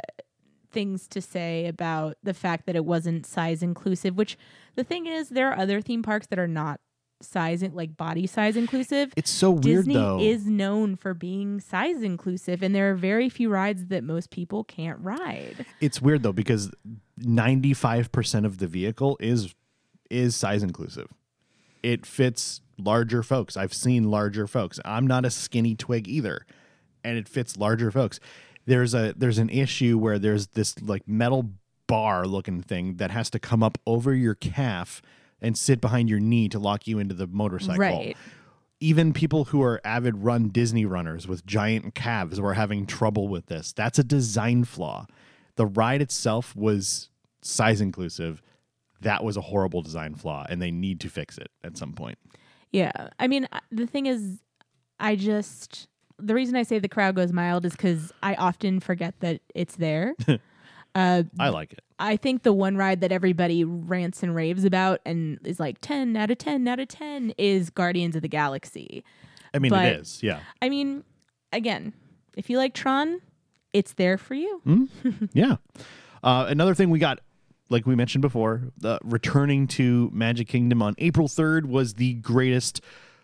[0.71, 4.17] things to say about the fact that it wasn't size inclusive.
[4.17, 4.37] Which
[4.77, 6.81] the thing is, there are other theme parks that are not
[7.21, 9.13] size like body size inclusive.
[9.17, 10.21] it's so weird Disney though.
[10.21, 14.63] is known for being size inclusive, and there are very few rides that most people
[14.63, 15.67] can't ride.
[15.81, 16.71] it's weird though because
[17.21, 19.55] 95% of the vehicle is
[20.11, 21.09] is size inclusive.
[21.83, 23.57] It fits larger folks.
[23.57, 24.81] I've seen larger folks.
[24.85, 26.45] I'm not a skinny twig either,
[27.05, 28.19] and it fits larger folks.
[28.67, 31.51] There's a there's an issue where there's this like metal
[31.87, 35.01] bar looking thing that has to come up over your calf
[35.41, 38.17] and sit behind your knee to lock you into the motorcycle Right.
[38.81, 43.47] even people who are avid run Disney runners with giant calves were having trouble with
[43.47, 43.73] this.
[43.73, 45.07] That's a design flaw.
[45.57, 47.09] The ride itself was
[47.41, 48.43] size inclusive.
[49.03, 52.19] That was a horrible design flaw, and they need to fix it at some point.
[52.73, 53.09] Yeah.
[53.19, 54.39] I mean, the thing is,
[55.01, 55.87] I just,
[56.19, 59.77] the reason I say the crowd goes mild is because I often forget that it's
[59.77, 60.15] there.
[60.95, 61.81] uh, I like it.
[62.01, 66.17] I think the one ride that everybody rants and raves about and is like 10
[66.17, 69.03] out of 10 out of 10 is Guardians of the Galaxy.
[69.55, 70.23] I mean, But- it is.
[70.23, 70.41] Yeah.
[70.61, 71.05] I mean,
[71.53, 71.93] again,
[72.37, 73.21] if you like Tron,
[73.73, 74.89] it's there for you.
[75.33, 75.57] Yeah.
[76.23, 77.21] Uh, another thing we got,
[77.71, 82.81] like we mentioned before, the returning to Magic Kingdom on April 3rd was the greatest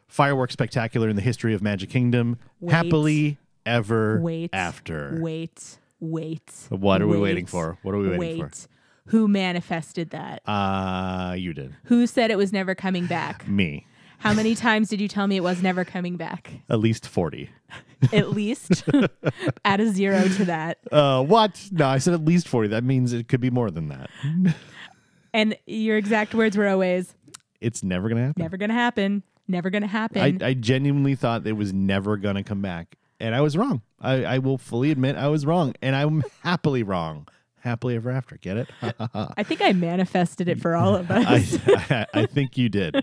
[0.07, 2.39] fireworks spectacular in the history of Magic Kingdom.
[2.61, 2.73] Wait.
[2.73, 4.51] Happily ever Wait.
[4.53, 5.19] after.
[5.21, 5.79] Wait.
[6.01, 6.53] Wait.
[6.69, 7.79] What are we waiting for?
[7.83, 8.69] What are we waiting for?
[9.09, 10.41] Who manifested that?
[10.49, 11.75] Uh, you did.
[11.85, 13.47] Who said it was never coming back?
[13.47, 13.87] Me.
[14.25, 16.51] How many times did you tell me it was never coming back?
[16.71, 17.51] At least 40.
[18.11, 18.83] At least
[19.67, 20.79] add a zero to that.
[20.91, 21.69] Uh, what?
[21.71, 22.69] No, I said at least 40.
[22.69, 24.09] That means it could be more than that.
[25.35, 27.15] And your exact words were always
[27.61, 28.43] It's never going to happen.
[28.43, 29.23] never going to happen.
[29.47, 30.43] Never going to I, happen.
[30.43, 32.97] I genuinely thought it was never going to come back.
[33.21, 33.83] And I was wrong.
[34.01, 35.75] I, I will fully admit I was wrong.
[35.83, 37.29] And I'm happily wrong.
[37.65, 38.37] Happily ever after.
[38.37, 38.69] Get it?
[39.15, 41.59] I think I manifested it for all of us.
[41.67, 43.03] I, I, I think you did.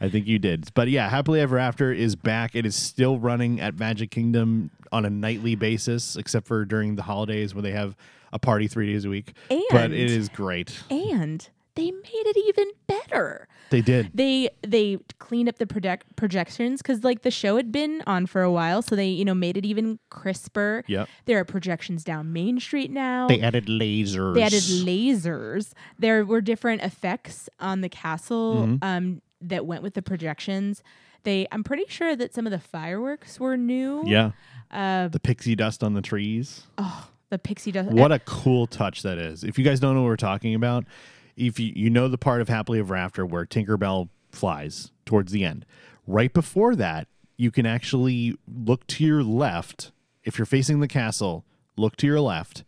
[0.00, 0.68] I think you did.
[0.74, 2.56] But yeah, Happily Ever After is back.
[2.56, 7.02] It is still running at Magic Kingdom on a nightly basis, except for during the
[7.02, 7.96] holidays where they have
[8.32, 9.32] a party three days a week.
[9.70, 10.82] but it is great.
[10.90, 13.46] and they made it even better.
[13.70, 14.10] They did.
[14.14, 18.42] They they cleaned up the project projections because like the show had been on for
[18.42, 20.84] a while, so they you know made it even crisper.
[20.88, 21.08] Yep.
[21.26, 23.28] There are projections down Main Street now.
[23.28, 24.34] They added lasers.
[24.34, 25.72] They added lasers.
[25.98, 28.76] There were different effects on the castle Mm-hmm.
[28.82, 30.82] um, that went with the projections.
[31.22, 34.02] They, I'm pretty sure that some of the fireworks were new.
[34.06, 34.32] Yeah.
[34.70, 36.66] Uh, The pixie dust on the trees.
[36.78, 37.90] oh, the pixie dust.
[37.90, 39.44] What a cool touch that is.
[39.44, 40.84] If you guys don't know what we're talking about,
[41.46, 45.44] if you, you know the part of Happily Ever After where Tinkerbell flies towards the
[45.44, 45.64] end,
[46.06, 49.92] right before that, you can actually look to your left.
[50.22, 51.44] If you're facing the castle,
[51.76, 52.64] look to your left,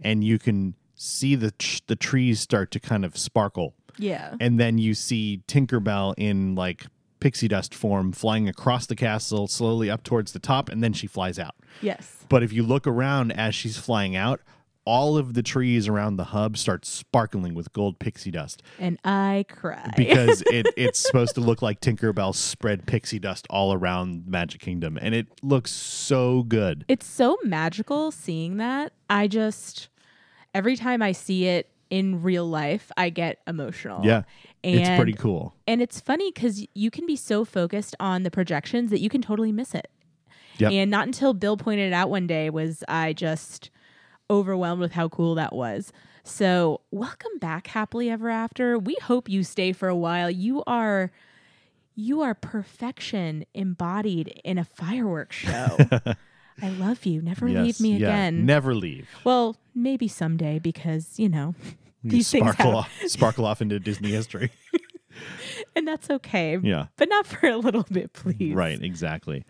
[0.00, 1.52] and you can see the
[1.88, 3.74] the trees start to kind of sparkle.
[3.98, 4.36] yeah.
[4.40, 6.86] And then you see Tinkerbell in like
[7.18, 11.06] pixie dust form flying across the castle slowly up towards the top, and then she
[11.06, 11.54] flies out.
[11.80, 12.24] Yes.
[12.28, 14.40] But if you look around as she's flying out,
[14.84, 19.44] all of the trees around the hub start sparkling with gold pixie dust And I
[19.48, 19.92] cry.
[19.96, 24.98] because it, it's supposed to look like Tinkerbell spread pixie dust all around Magic Kingdom.
[25.00, 26.84] And it looks so good.
[26.88, 28.92] it's so magical seeing that.
[29.08, 29.88] I just
[30.54, 34.04] every time I see it in real life, I get emotional.
[34.04, 34.22] Yeah.
[34.64, 35.54] And it's pretty cool.
[35.66, 39.20] And it's funny because you can be so focused on the projections that you can
[39.22, 39.88] totally miss it.
[40.58, 40.72] Yep.
[40.72, 43.70] And not until Bill pointed it out one day was I just
[44.32, 45.92] overwhelmed with how cool that was.
[46.24, 48.78] So, welcome back happily ever after.
[48.78, 50.30] We hope you stay for a while.
[50.30, 51.10] You are
[51.94, 55.76] you are perfection embodied in a fireworks show.
[56.62, 57.20] I love you.
[57.20, 58.46] Never leave me yeah, again.
[58.46, 59.08] Never leave.
[59.24, 61.54] well, maybe someday because, you know,
[62.04, 63.04] You these things sparkle happen.
[63.04, 64.50] off, sparkle off into Disney history.
[65.76, 66.58] And that's okay.
[66.62, 66.86] Yeah.
[66.96, 68.54] But not for a little bit, please.
[68.54, 69.44] Right, exactly.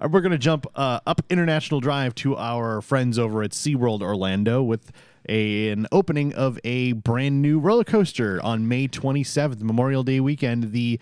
[0.00, 4.02] Uh, we're going to jump uh, up International Drive to our friends over at SeaWorld
[4.02, 4.90] Orlando with
[5.28, 10.72] a, an opening of a brand new roller coaster on May 27th, Memorial Day weekend.
[10.72, 10.98] The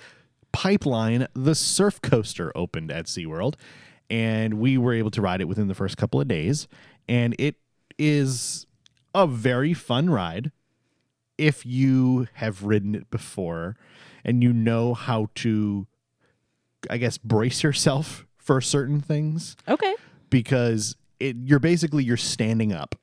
[0.53, 3.55] Pipeline, the surf coaster, opened at SeaWorld,
[4.11, 6.69] and we were able to ride it within the first couple of days.
[7.09, 7.57] And it
[7.99, 8.67] is
[9.15, 10.53] a very fun ride
[11.39, 13.77] if you have ridden it before
[14.25, 15.87] and you know how to
[16.91, 19.95] I guess brace yourself for certain things Okay.
[20.31, 22.95] because it you're basically you're standing up,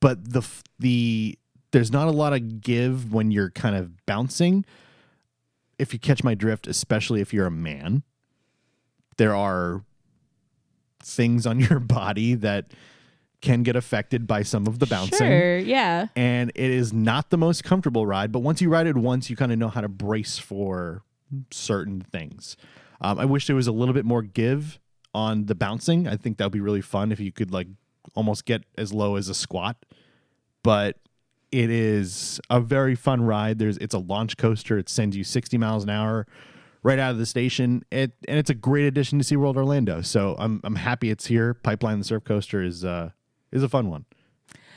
[0.00, 0.42] but the
[0.78, 1.38] the
[1.72, 4.64] there's not a lot of give when you're kind of bouncing.
[5.78, 8.04] If you catch my drift, especially if you're a man,
[9.16, 9.82] there are
[11.02, 12.72] things on your body that
[13.40, 15.58] can get affected by some of the bouncing Sure.
[15.58, 16.06] Yeah.
[16.16, 18.32] and it is not the most comfortable ride.
[18.32, 21.02] But once you ride it once, you kind of know how to brace for
[21.50, 22.56] certain things.
[23.00, 24.78] Um, I wish there was a little bit more give
[25.14, 26.08] on the bouncing.
[26.08, 27.68] I think that would be really fun if you could like
[28.14, 29.76] almost get as low as a squat.
[30.62, 30.98] But
[31.52, 33.58] it is a very fun ride.
[33.58, 34.78] There's it's a launch coaster.
[34.78, 36.26] It sends you 60 miles an hour
[36.82, 37.84] right out of the station.
[37.90, 40.00] It and it's a great addition to SeaWorld Orlando.
[40.00, 41.54] So I'm I'm happy it's here.
[41.54, 43.10] Pipeline the Surf Coaster is uh
[43.52, 44.04] is a fun one.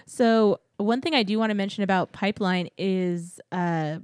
[0.06, 3.98] So one thing I do want to mention about Pipeline is, uh,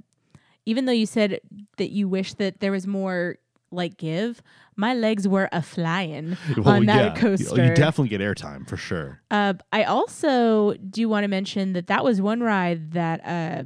[0.66, 1.40] even though you said
[1.78, 3.36] that you wish that there was more
[3.74, 4.42] like give,
[4.76, 7.64] my legs were a flying on that yeah, coaster.
[7.64, 9.20] You definitely get airtime for sure.
[9.30, 13.64] Uh, I also do want to mention that that was one ride that uh,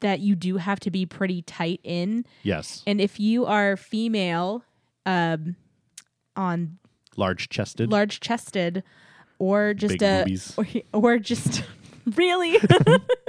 [0.00, 2.82] that you do have to be pretty tight in, Yes.
[2.86, 4.62] and if you are female,
[5.06, 5.56] um,
[6.36, 6.78] on
[7.16, 7.90] Large chested.
[7.90, 8.84] large chested,
[9.40, 10.54] or just Big a boobies.
[10.58, 11.64] or, or just
[12.16, 12.56] really,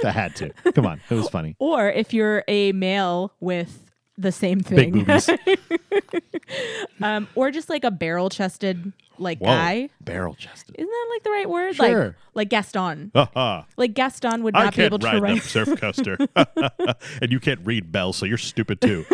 [0.04, 0.50] I had to.
[0.74, 1.00] Come on.
[1.10, 1.56] It was funny.
[1.58, 3.89] or if you're a male with
[4.20, 5.28] the same thing, Big boobies.
[7.02, 9.46] um, or just like a barrel chested like Whoa.
[9.46, 9.88] guy.
[10.00, 10.74] Barrel chested.
[10.78, 11.78] Isn't that like the right word?
[11.78, 12.16] Like Sure.
[12.34, 13.12] like Gaston.
[13.14, 15.42] Ha Like Gaston would I not be able to ride write.
[15.42, 16.16] surf coaster.
[16.36, 19.04] and you can't read Belle, so you're stupid too.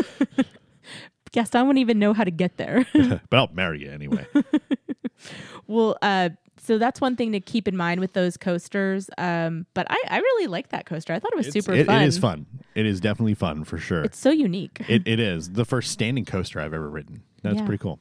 [1.36, 2.86] Gaston wouldn't even know how to get there.
[2.94, 4.26] but I'll marry you anyway.
[5.66, 9.10] well, uh, so that's one thing to keep in mind with those coasters.
[9.18, 11.12] Um, but I, I really like that coaster.
[11.12, 12.02] I thought it was It's- super it- fun.
[12.02, 12.46] It is fun.
[12.74, 14.02] It is definitely fun for sure.
[14.02, 14.80] It's so unique.
[14.88, 17.22] It, it is the first standing coaster I've ever ridden.
[17.42, 17.64] That's Yeah.
[17.66, 18.00] pretty cool.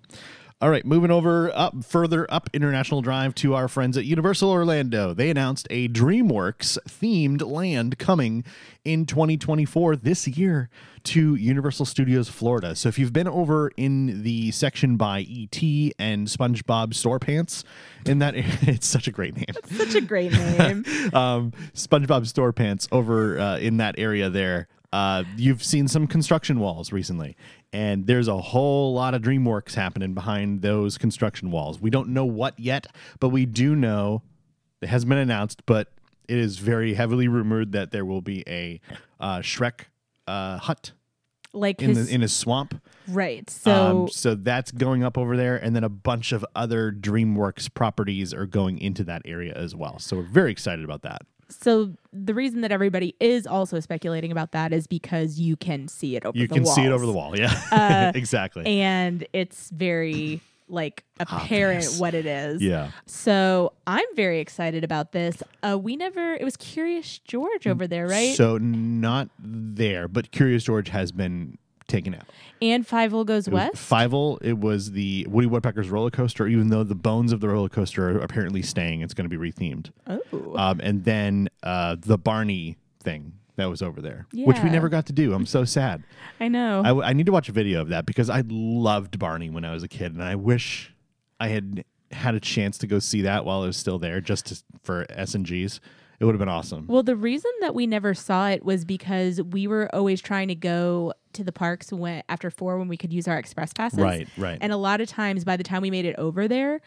[0.61, 5.13] All right, moving over up further up International Drive to our friends at Universal Orlando.
[5.13, 8.45] They announced a DreamWorks themed land coming
[8.85, 10.69] in 2024 this year
[11.03, 12.73] to Universal Studios Florida.
[12.73, 15.61] So if you've been over in the section by ET
[15.99, 17.65] and SpongeBob Store Pants,
[18.05, 20.85] in that it's such a great name Such a great name.
[21.13, 24.69] um, SpongeBob StorePants over uh, in that area there.
[24.95, 27.35] Uh, you've seen some construction walls recently,
[27.73, 31.81] and there's a whole lot of DreamWorks happening behind those construction walls.
[31.81, 32.87] We don't know what yet,
[33.19, 34.21] but we do know
[34.81, 35.91] it has been announced, but
[36.29, 38.79] it is very heavily rumored that there will be a
[39.19, 39.81] uh, Shrek
[40.27, 40.93] uh, hut
[41.51, 42.81] like in his the in a swamp.
[43.09, 43.49] right.
[43.49, 47.73] So um, so that's going up over there, and then a bunch of other DreamWorks
[47.73, 49.99] properties are going into that area as well.
[49.99, 51.23] So we're very excited about that.
[51.49, 56.15] So the reason that everybody is also speculating about that is because you can see
[56.15, 57.37] it over You the can see it over the wall.
[57.37, 58.65] Yeah, Uh, exactly.
[58.81, 61.99] and it's very like apparent Obvious.
[61.99, 62.61] what it is.
[62.61, 65.43] yeah, So I'm very excited about this.
[65.61, 66.33] Uh, we never.
[66.33, 68.35] It was Curious George over there, right?
[68.35, 71.57] So not there, but Curious George has been
[71.87, 72.23] taken out.
[72.61, 73.75] and Fievel Goes West.
[73.75, 76.47] Fievel, it was the Woody Woodpecker's roller coaster.
[76.47, 79.51] Even though the bones of the roller coaster are apparently staying, it's going to be
[79.51, 79.91] rethemed.
[80.07, 84.89] oh, Um, and then uh, the Barney thing that was over there, which we never
[84.89, 85.33] got to do.
[85.33, 86.03] I'm so sad.
[86.39, 86.81] I know.
[86.81, 89.63] I, w- I need to watch a video of that because I loved Barney when
[89.63, 90.93] I was a kid, and I wish
[91.39, 94.47] I had had a chance to go see that while it was still there, just
[94.47, 95.79] to, for S and Gs.
[96.17, 96.87] It would have been awesome.
[96.87, 100.55] well, the reason that we never saw it was because we were always trying to
[100.55, 103.99] go to the parks when after four when we could use our express passes.
[103.99, 104.57] Right, right.
[104.61, 106.81] And a lot of times, by the time we made it over there,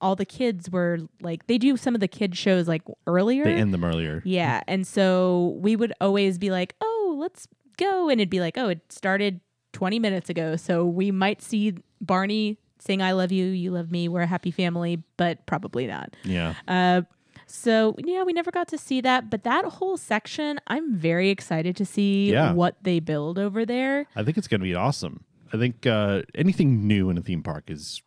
[0.00, 3.44] all the kids were like, they do some of the kid shows like earlier.
[3.44, 4.22] they end them earlier.
[4.24, 4.62] Yeah.
[4.68, 8.08] And so we would always be like, oh, let's go.
[8.08, 9.40] And it'd be like, oh, it started
[9.72, 10.56] 20 minutes ago.
[10.56, 14.50] So we might see Barney saying I love you, you love me, we're a happy
[14.50, 16.14] family, but probably not.
[16.24, 16.54] Yeah.
[16.68, 17.02] Uh,
[17.46, 21.76] so yeah, we never got to see that, but that whole section, I'm very excited
[21.76, 22.52] to see Yeah.
[22.52, 24.06] what they build over there.
[24.16, 25.24] I think it's going to be awesome.
[25.52, 28.02] I think uh, anything new in a theme park is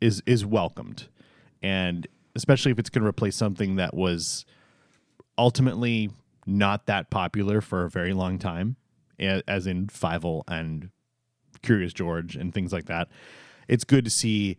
[0.00, 1.08] is is welcomed,
[1.62, 4.44] and especially if it's going to replace something that was
[5.38, 6.10] ultimately
[6.46, 8.76] not that popular for a very long time,
[9.18, 10.90] as in Fievel and
[11.62, 13.08] Curious George and things like that.
[13.68, 14.56] It's good to see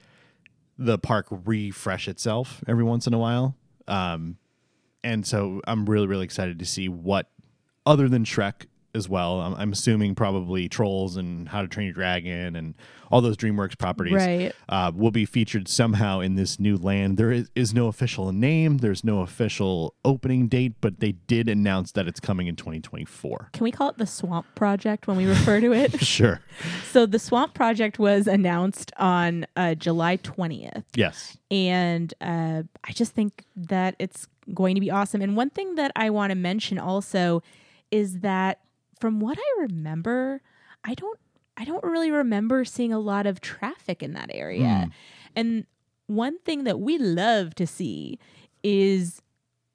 [0.78, 3.56] the park refresh itself every once in a while.
[3.88, 4.38] Um,
[5.04, 7.30] and so I'm really, really excited to see what,
[7.86, 8.66] other than Shrek
[8.96, 12.74] as well, I'm, I'm assuming probably Trolls and How to Train Your Dragon and
[13.12, 14.52] all those DreamWorks properties Right.
[14.68, 17.18] uh, will be featured somehow in this new land.
[17.18, 21.92] There is, is no official name, there's no official opening date, but they did announce
[21.92, 23.50] that it's coming in 2024.
[23.54, 26.00] Can we call it the Swamp Project when we refer to it?
[26.06, 26.40] Sure.
[26.92, 30.84] so the Swamp Project was announced on uh, July 20th.
[30.96, 31.38] Yes.
[31.52, 35.22] and uh, I just think that it's going to be awesome.
[35.22, 37.42] And one thing that I want to mention also
[37.92, 38.60] is that
[39.06, 40.42] from what I remember,
[40.84, 41.20] I don't
[41.58, 44.86] I don't really remember seeing a lot of traffic in that area.
[44.86, 44.90] Hmm.
[45.36, 45.66] And
[46.08, 48.18] one thing that we love to see
[48.64, 49.22] is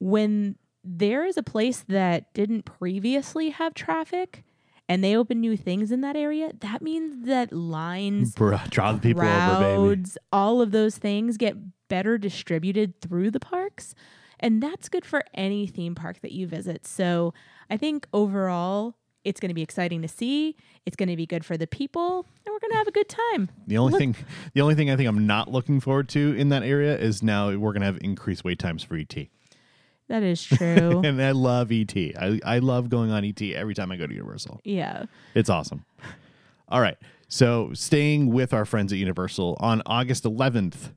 [0.00, 4.42] when there is a place that didn't previously have traffic
[4.88, 8.98] and they open new things in that area, that means that lines Bruh, draw the
[8.98, 11.56] people over, crowds, all of those things get
[11.88, 13.94] better distributed through the parks.
[14.40, 16.84] And that's good for any theme park that you visit.
[16.84, 17.32] So
[17.70, 20.56] I think overall, it's going to be exciting to see.
[20.86, 23.08] It's going to be good for the people, and we're going to have a good
[23.08, 23.50] time.
[23.66, 24.16] The only Look- thing,
[24.54, 27.54] the only thing I think I'm not looking forward to in that area is now
[27.56, 29.14] we're gonna have increased wait times for ET,
[30.08, 31.02] That is true.
[31.04, 31.94] and I love ET.
[31.96, 34.60] I I love going on ET every time I go to Universal.
[34.64, 35.04] yeah.
[35.34, 35.84] It's awesome.
[36.68, 36.96] All right,
[37.28, 40.92] so staying with our friends at Universal on August 11th,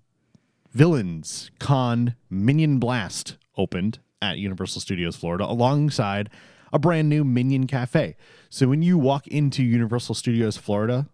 [0.72, 6.30] Villains Con Minion Blast opened at Universal Studios Florida alongside
[6.74, 8.18] a brand new Minion Cafe.
[8.50, 11.08] So when you walk into Universal Studios Florida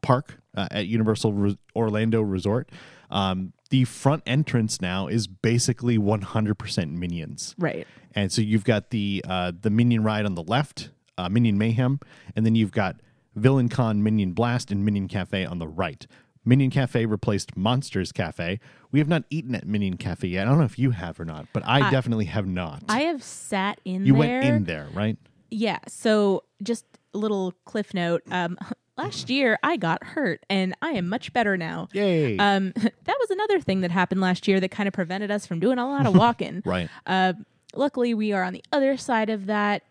[0.00, 2.70] Park uh, at Universal Re- Orlando Resort,
[3.10, 7.54] um, the front entrance now is basically 100% Minions.
[7.58, 7.86] Right.
[8.14, 12.00] And so you've got the uh, the Minion ride on the left, uh, Minion Mayhem,
[12.34, 12.96] and then you've got
[13.34, 16.06] Villain Con Minion Blast and Minion Cafe on the right.
[16.44, 18.58] Minion Cafe replaced Monsters Cafe.
[18.92, 20.46] We have not eaten at Minion Cafe yet.
[20.46, 22.82] I don't know if you have or not, but I, I- definitely have not.
[22.88, 24.40] I have sat in you there.
[24.40, 25.16] went in there, right?
[25.50, 25.78] Yeah.
[25.88, 26.84] So just
[27.14, 28.22] a little cliff note.
[28.30, 28.58] Um,
[28.98, 31.88] last year I got hurt, and I am much better now.
[31.92, 32.36] Yay!
[32.38, 35.58] Um, that was another thing that happened last year that kind of prevented us from
[35.60, 36.62] doing a lot of walking.
[36.64, 36.88] right.
[37.06, 37.32] Uh,
[37.74, 39.82] luckily, we are on the other side of that.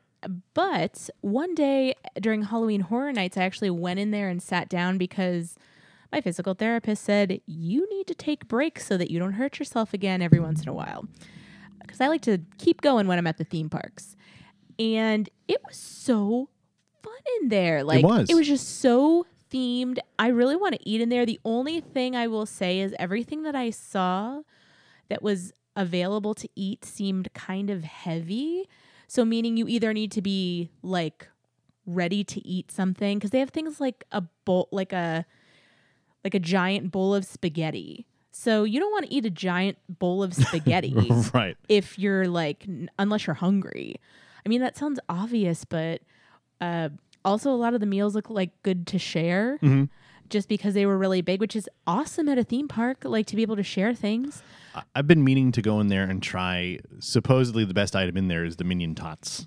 [0.54, 5.00] But one day during Halloween Horror Nights, I actually went in there and sat down
[5.00, 5.56] because
[6.12, 9.94] my physical therapist said, You need to take breaks so that you don't hurt yourself
[9.94, 11.08] again every once in a while.
[11.82, 14.16] Because I like to keep going when I'm at the theme parks.
[14.80, 16.50] And it was so
[17.04, 17.84] fun in there.
[17.84, 18.30] Like, was.
[18.30, 20.00] it was just so themed.
[20.18, 21.26] I really want to eat in there.
[21.26, 24.42] The only thing I will say is everything that I saw
[25.10, 28.68] that was available to eat seemed kind of heavy.
[29.08, 31.28] So meaning you either need to be like
[31.86, 35.26] ready to eat something because they have things like a bowl like a
[36.24, 38.06] like a giant bowl of spaghetti.
[38.32, 40.96] So you don't want to eat a giant bowl of spaghetti
[41.34, 41.58] right.
[41.68, 43.96] if you're like n- unless you're hungry.
[44.46, 46.02] I mean that sounds obvious, but
[46.60, 46.90] uh,
[47.26, 49.58] also a lot of the meals look like good to share.
[49.58, 49.86] Mm-hmm.
[50.30, 53.36] Just because they were really big, which is awesome at a theme park, like to
[53.36, 54.42] be able to share things.
[54.74, 56.80] I- I've been meaning to go in there and try.
[57.00, 59.46] Supposedly, the best item in there is the Minion Tots.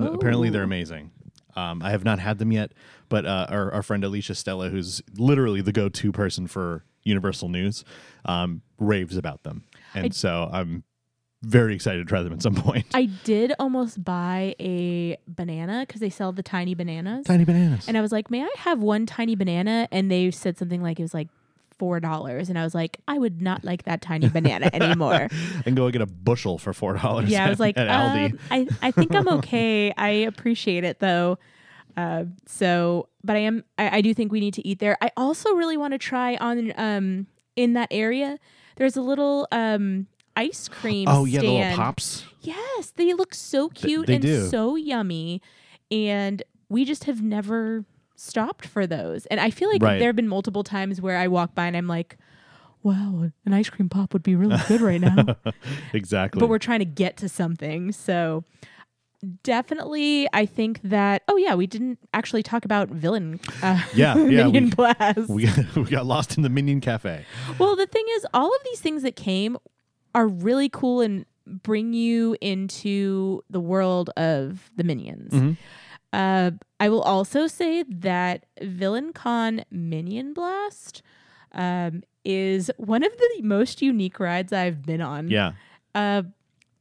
[0.00, 1.10] Apparently, they're amazing.
[1.56, 2.72] Um, I have not had them yet,
[3.08, 7.84] but uh, our, our friend Alicia Stella, who's literally the go-to person for Universal News,
[8.24, 10.84] um, raves about them, and I- so I'm
[11.42, 12.86] very excited to try them at some point.
[12.94, 17.26] I did almost buy a banana because they sell the tiny bananas.
[17.26, 17.86] Tiny bananas.
[17.86, 19.86] And I was like, may I have one tiny banana?
[19.92, 21.28] And they said something like it was like
[21.78, 22.48] four dollars.
[22.48, 25.28] And I was like, I would not like that tiny banana anymore.
[25.64, 27.30] and go get a bushel for four dollars.
[27.30, 28.32] yeah, I was like, at Aldi.
[28.32, 29.92] um, I, I think I'm okay.
[29.96, 31.38] I appreciate it though.
[31.96, 34.96] Uh, so, but I am, I, I do think we need to eat there.
[35.00, 37.26] I also really want to try on, um,
[37.56, 38.38] in that area.
[38.76, 40.06] There's a little, um,
[40.36, 41.08] ice cream.
[41.08, 42.24] oh yeah, the little pops.
[42.42, 44.46] Yes, they look so cute they and do.
[44.46, 45.42] so yummy.
[45.90, 47.84] And we just have never
[48.18, 49.26] stopped for those.
[49.26, 49.98] And I feel like Right.
[49.98, 52.16] there have been multiple times where I walk by and I'm like,
[52.82, 55.36] wow, an ice cream pop would be really good right now.
[55.92, 56.38] Exactly.
[56.40, 57.92] but we're trying to get to something.
[57.92, 58.44] So
[59.42, 61.22] definitely, I think that.
[61.28, 63.40] Oh yeah, we didn't actually talk about villain.
[63.62, 65.28] Uh, Yeah, yeah, Minion we- Blast.
[65.28, 67.24] We we got lost in the Minion Cafe.
[67.58, 69.56] well, the thing is, all of these things that came
[70.14, 75.32] are really cool and bring you into the world of the minions.
[75.32, 75.56] Mhm.
[76.12, 81.02] Uh, I will also say that Villain Con Minion Blast
[81.52, 85.28] um, is one of the most unique rides I've been on.
[85.28, 85.52] Yeah.
[85.94, 86.22] Uh,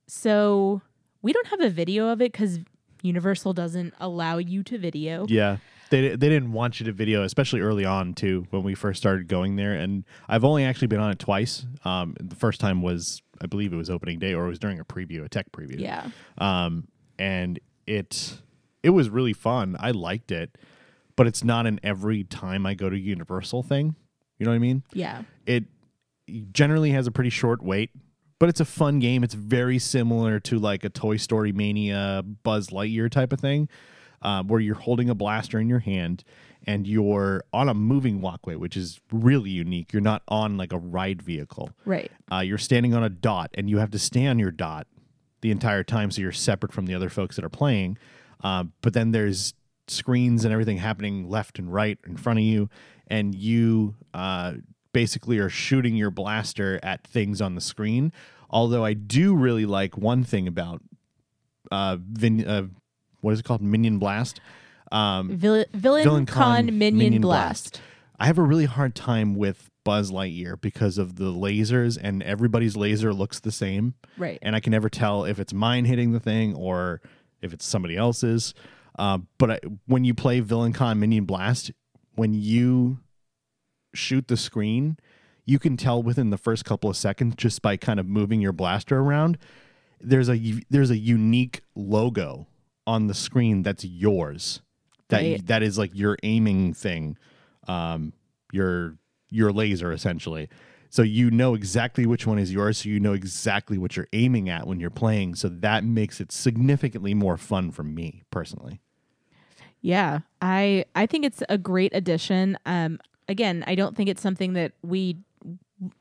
[0.08, 0.82] so
[1.22, 2.60] we don't have a video of it because
[3.02, 5.26] Universal doesn't allow you to video.
[5.28, 5.58] Yeah.
[5.90, 9.28] They, they didn't want you to video, especially early on too, when we first started
[9.28, 9.74] going there.
[9.74, 11.66] And I've only actually been on it twice.
[11.86, 14.80] Um, the first time was, I believe it was opening day, or it was during
[14.80, 15.80] a preview, a tech preview.
[15.80, 16.10] Yeah.
[16.38, 18.38] Um, and it
[18.84, 19.76] it was really fun.
[19.80, 20.58] I liked it,
[21.16, 23.96] but it's not an every time I go to Universal thing.
[24.38, 24.84] You know what I mean?
[24.94, 25.24] Yeah.
[25.46, 25.66] It
[26.52, 27.92] generally has a pretty short wait,
[28.40, 29.24] but it's a fun game.
[29.24, 33.68] It's very similar to like a Toy Story Mania Buzz Lightyear type of thing,
[34.22, 36.24] um, where you're holding a blaster in your hand
[36.66, 39.94] and you're on a moving walkway, which is really unique.
[39.94, 41.72] You're not on like a ride vehicle.
[41.86, 42.12] Right.
[42.32, 44.86] Uh, you're standing on a dot and you have to stay on your dot
[45.42, 47.98] the entire time so you're separate from the other folks that are playing.
[48.42, 49.54] Um, but then there's
[49.88, 52.70] screens and everything happening left and right in front of you,
[53.08, 54.54] and you uh,
[54.94, 58.12] basically are shooting your blaster at things on the screen.
[58.50, 60.82] Although I do really like one thing about
[61.72, 62.68] uh, Vin- uh,
[63.22, 63.62] what is it called?
[63.62, 64.40] Minion Blast.
[64.92, 67.74] Um, Villain, Villain, Villain Con, Con Minion, Minion Blast.
[67.74, 67.82] Blast.
[68.20, 72.76] I have a really hard time with Buzz Lightyear because of the lasers, and everybody's
[72.76, 73.94] laser looks the same.
[74.18, 74.40] Right.
[74.42, 77.02] And I can never tell if it's mine hitting the thing or
[77.42, 78.54] if it's somebody else's.
[78.98, 81.72] Uh, but I, when you play Villain Con Minion Blast,
[82.16, 83.00] when you
[83.94, 84.98] shoot the screen,
[85.46, 88.54] you can tell within the first couple of seconds just by kind of moving your
[88.54, 89.38] blaster around.
[90.02, 92.48] There's a there's a unique logo
[92.86, 94.62] on the screen that's yours.
[95.10, 95.48] That Right.
[95.48, 97.18] that is like your aiming thing,
[97.68, 98.14] um,
[98.52, 98.98] your
[99.30, 100.50] your laser essentially.
[100.90, 102.80] So you know exactly which one is yours.
[102.80, 105.36] So you know exactly what you're aiming at when you're playing.
[105.36, 108.82] So that makes it significantly more fun for me personally.
[109.82, 112.58] Yeah, I I think it's a great addition.
[112.66, 115.18] Um, again, I don't think it's something that we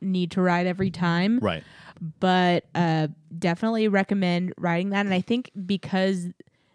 [0.01, 1.63] need to ride every time, Right.
[2.21, 3.09] but uh,
[3.39, 5.05] definitely recommend riding that.
[5.05, 6.29] And I think because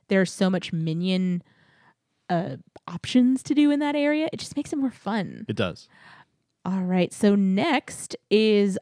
[0.08, 1.42] there's so much minion
[2.30, 2.58] uh,
[2.88, 5.46] options to do in that area, it just makes it more fun.
[5.50, 5.88] It does.
[6.66, 7.12] All right.
[7.14, 8.78] So next is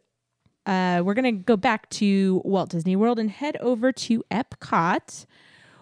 [0.65, 5.25] uh, we're gonna go back to Walt Disney World and head over to Epcot,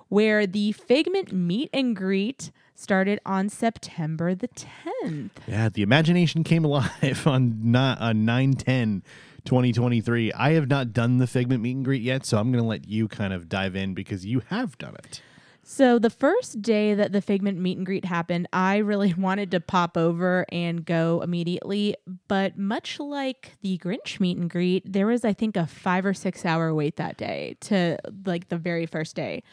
[0.08, 5.32] where the Figment meet and greet started on September the 10th.
[5.48, 9.04] Yeah, the imagination came alive on not on 910
[9.45, 10.34] 2023.
[10.34, 12.88] I have not done the Figment meet and greet yet, so I'm going to let
[12.88, 15.22] you kind of dive in because you have done it.
[15.70, 19.59] So the first day that the Figment meet and greet happened, I really wanted to
[19.59, 21.97] pop over and go immediately,
[22.30, 26.13] but much like the Grinch meet and greet, there was I think a 5 or
[26.13, 29.43] 6 hour wait that day to like the very first day.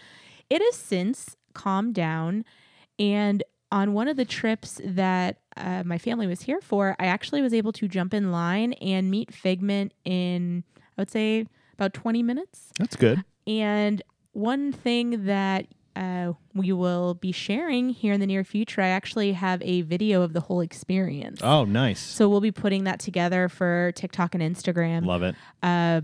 [0.48, 2.44] It has since calmed down
[2.96, 3.42] and
[3.72, 7.52] on one of the trips that uh, my family was here for, I actually was
[7.52, 10.62] able to jump in line and meet Figment in
[10.96, 12.70] I would say about 20 minutes.
[12.78, 13.24] That's good.
[13.48, 14.00] And
[14.30, 15.66] one thing that
[15.96, 20.22] uh, we will be sharing here in the near future, I actually have a video
[20.22, 21.40] of the whole experience.
[21.42, 22.00] Oh, nice.
[22.00, 25.04] So we'll be putting that together for TikTok and Instagram.
[25.04, 25.34] Love it.
[25.62, 26.02] Uh,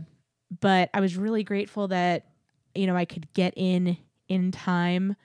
[0.60, 2.26] but I was really grateful that
[2.74, 3.96] you know I could get in
[4.28, 5.16] in time.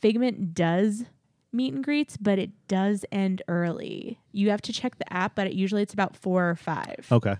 [0.00, 1.04] Figment does
[1.52, 4.18] meet and greets, but it does end early.
[4.32, 7.06] You have to check the app, but it, usually it's about four or five.
[7.12, 7.36] Okay.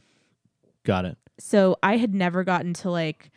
[0.84, 1.16] Got it.
[1.38, 3.30] So I had never gotten to like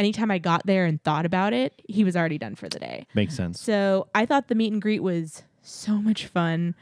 [0.00, 3.06] anytime I got there and thought about it, he was already done for the day.
[3.14, 3.60] Makes sense.
[3.60, 6.74] So I thought the meet and greet was so much fun.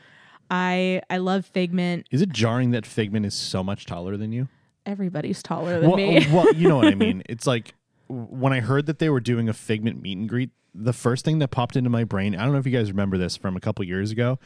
[0.50, 2.06] I I love Figment.
[2.10, 4.48] Is it jarring that Figment is so much taller than you?
[4.86, 6.26] Everybody's taller than well, me.
[6.32, 7.22] well, you know what I mean.
[7.28, 7.74] It's like
[8.08, 11.40] when I heard that they were doing a Figment meet and greet, the first thing
[11.40, 13.60] that popped into my brain, I don't know if you guys remember this from a
[13.60, 14.38] couple years ago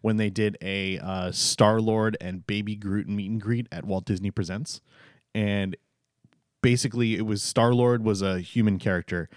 [0.00, 4.04] when they did a uh, Star Lord and Baby Groot meet and greet at Walt
[4.04, 4.80] Disney Presents.
[5.34, 5.76] And
[6.62, 9.28] basically, it was Star Lord was a human character,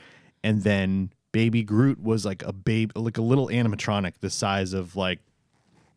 [0.43, 4.95] and then Baby Groot was like a babe, like a little animatronic the size of
[4.95, 5.19] like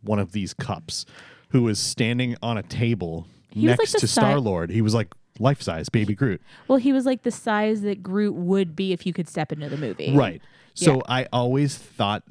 [0.02, 1.06] one of these cups,
[1.50, 4.70] who was standing on a table He was, like, next to si- Star Lord.
[4.70, 5.08] He was like
[5.40, 6.40] life size Baby Groot.
[6.68, 9.68] well, he was like the size that Groot would be if you could step into
[9.68, 10.14] the movie.
[10.16, 10.40] Right.
[10.74, 11.00] So Yeah.
[11.08, 12.22] I always thought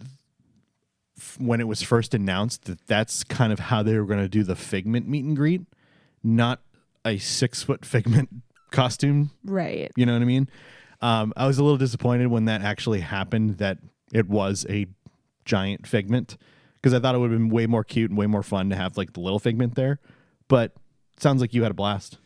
[1.18, 4.30] f- when it was first announced that that's kind of how they were going to
[4.30, 5.62] do the Figment meet and greet,
[6.24, 6.62] not
[7.06, 8.30] a six foot Figment
[8.74, 9.32] costume.
[9.46, 9.92] Right.
[9.96, 10.50] You know what I mean?
[11.02, 13.78] Um, I was a little disappointed when that actually happened that
[14.12, 14.88] it was a
[15.46, 16.38] giant figment
[16.76, 18.76] because I thought it would have been way more cute and way more fun to
[18.76, 20.00] have like the little figment there.
[20.50, 20.74] But
[21.18, 22.18] sounds like you had a blast.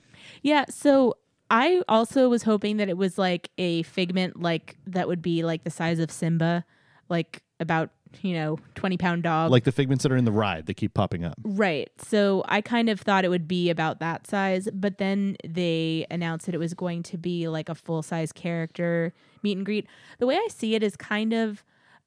[0.41, 1.15] Yeah, so
[1.49, 5.63] I also was hoping that it was like a figment like that would be like
[5.63, 6.65] the size of Simba,
[7.09, 7.91] like about,
[8.21, 9.51] you know, 20 pound dog.
[9.51, 11.35] Like the figments that are in the ride, they keep popping up.
[11.43, 11.89] Right.
[11.97, 16.45] So I kind of thought it would be about that size, but then they announced
[16.45, 19.87] that it was going to be like a full size character meet and greet.
[20.19, 21.63] The way I see it is kind of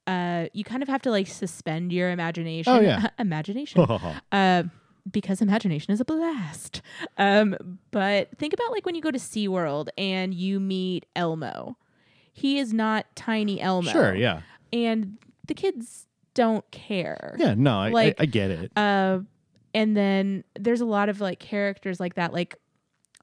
[0.07, 2.73] uh you kind of have to like suspend your imagination.
[2.73, 3.09] Oh, yeah.
[3.19, 3.81] imagination.
[4.33, 4.63] uh
[5.11, 6.83] because imagination is a blast.
[7.19, 11.77] Um but think about like when you go to SeaWorld and you meet Elmo.
[12.33, 13.91] He is not tiny Elmo.
[13.91, 14.43] Sure, yeah.
[14.73, 15.19] And
[15.51, 17.37] the kids don't care.
[17.39, 18.73] Yeah, no, I, Like- I, I get it.
[18.77, 19.21] Uh,
[19.75, 22.57] and then there's a lot of like characters like that, like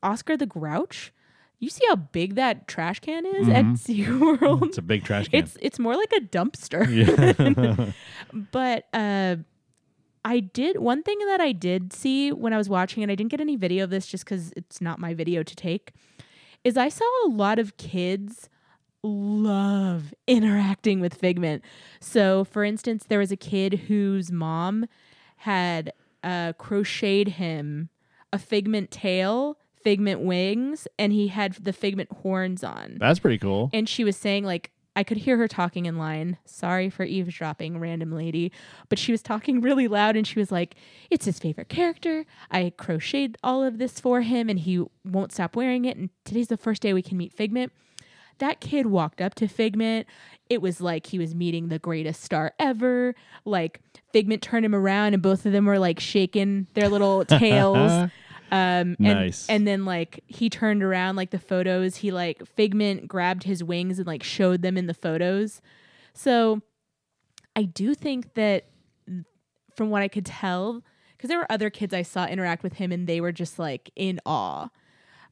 [0.03, 1.11] Oscar the Grouch.
[1.59, 4.37] You see how big that trash can is at SeaWorld?
[4.37, 4.63] Mm-hmm.
[4.65, 5.39] It's a big trash can.
[5.43, 6.85] It's it's more like a dumpster.
[6.87, 7.91] yeah.
[8.51, 9.37] But uh,
[10.23, 13.31] I did one thing that I did see when I was watching and I didn't
[13.31, 15.93] get any video of this just because it's not my video to take.
[16.63, 18.49] Is I saw a lot of kids
[19.07, 21.63] love interacting with Figment.
[21.99, 24.85] So, for instance, there was a kid whose mom
[25.37, 25.93] had
[26.23, 27.89] uh, crocheted him
[28.33, 33.69] a Figment tail, Figment wings, and he had the Figment horns on That's pretty cool.
[33.73, 36.39] and she was saying like I could hear her talking in line.
[36.43, 38.51] Sorry for eavesdropping, random lady.
[38.89, 40.73] But she was talking really loud and she was like,
[41.11, 42.25] It's his favorite character.
[42.49, 45.97] I crocheted all of this for him and he won't stop wearing it.
[45.97, 47.71] And today's the first day we can meet Figment.
[48.39, 50.07] That kid walked up to Figment.
[50.49, 53.15] It was like he was meeting the greatest star ever.
[53.45, 53.81] Like
[54.13, 58.09] Figment turned him around and both of them were like shaking their little tails.
[58.49, 59.47] Um, and, Nice.
[59.49, 63.97] and then like he turned around like the photos, he like Figment grabbed his wings
[63.99, 65.61] and like showed them in the photos.
[66.13, 66.61] So
[67.55, 68.67] I do think that
[69.75, 70.81] from what I could tell,
[71.15, 73.91] because there were other kids I saw interact with him and they were just like
[73.95, 74.69] in awe.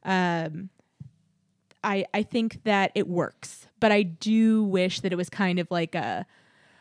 [0.04, 0.70] Um,
[1.86, 5.70] I I think that it works, but I do wish that it was kind of
[5.70, 6.26] like a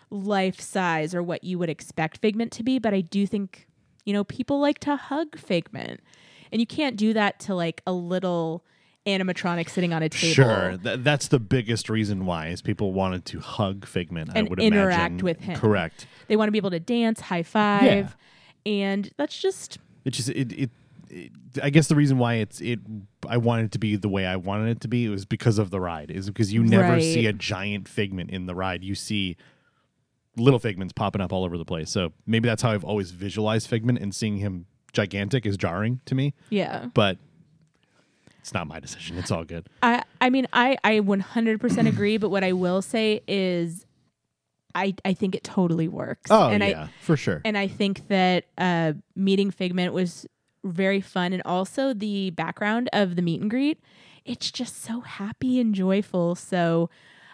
[0.10, 2.80] life size or what you would expect Figment to be.
[2.80, 3.68] But I do think
[4.04, 6.02] you know people like to hug Figment,
[6.52, 8.64] and you can't do that to like a little
[9.06, 10.34] animatronic sitting on a table.
[10.34, 14.32] Sure, Th- that's the biggest reason why is people wanted to hug Figment.
[14.34, 15.26] I And would interact imagine.
[15.26, 15.56] with him.
[15.60, 16.08] Correct.
[16.28, 18.16] They want to be able to dance, high five,
[18.66, 20.70] and that's just It just it, it
[21.64, 22.80] I guess the reason why it's it
[23.28, 25.70] I wanted it to be the way I wanted it to be was because of
[25.72, 26.12] the ride.
[26.12, 27.02] Is because you never Right.
[27.02, 28.84] see a giant figment in the ride.
[28.84, 29.38] You see
[30.38, 31.90] little figments popping up all over the place.
[31.90, 36.16] So maybe that's how I've always visualized Figment and seeing him gigantic is jarring to
[36.16, 36.34] me.
[36.50, 36.88] yeah.
[36.94, 37.18] But
[38.40, 39.18] it's not my decision.
[39.18, 39.68] It's all good.
[39.82, 43.86] I I mean I I 100% agree, but what I will say is
[44.76, 46.30] I I think it totally works.
[46.30, 47.42] Oh and yeah, I for sure.
[47.46, 50.28] and I think that uh meeting Figment was
[50.66, 53.80] very fun and also the background of the meet and greet
[54.26, 56.36] it's just so happy and joyful.
[56.36, 56.90] So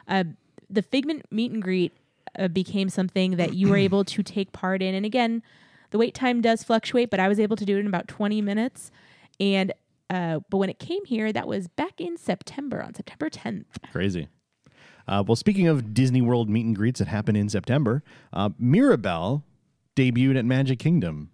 [0.08, 0.26] uh
[0.70, 1.92] the Figment meet and greet
[2.38, 5.42] uh, became something that you were able to take part in and again
[5.90, 8.42] the wait time does fluctuate but I was able to do it in about 20
[8.42, 8.92] minutes
[9.40, 9.74] and
[10.12, 13.64] uh, but when it came here, that was back in September, on September 10th.
[13.94, 14.28] Crazy.
[15.08, 18.04] Uh, well, speaking of Disney World meet and greets that happened in September,
[18.34, 19.44] uh, Mirabel
[19.96, 21.31] debuted at Magic Kingdom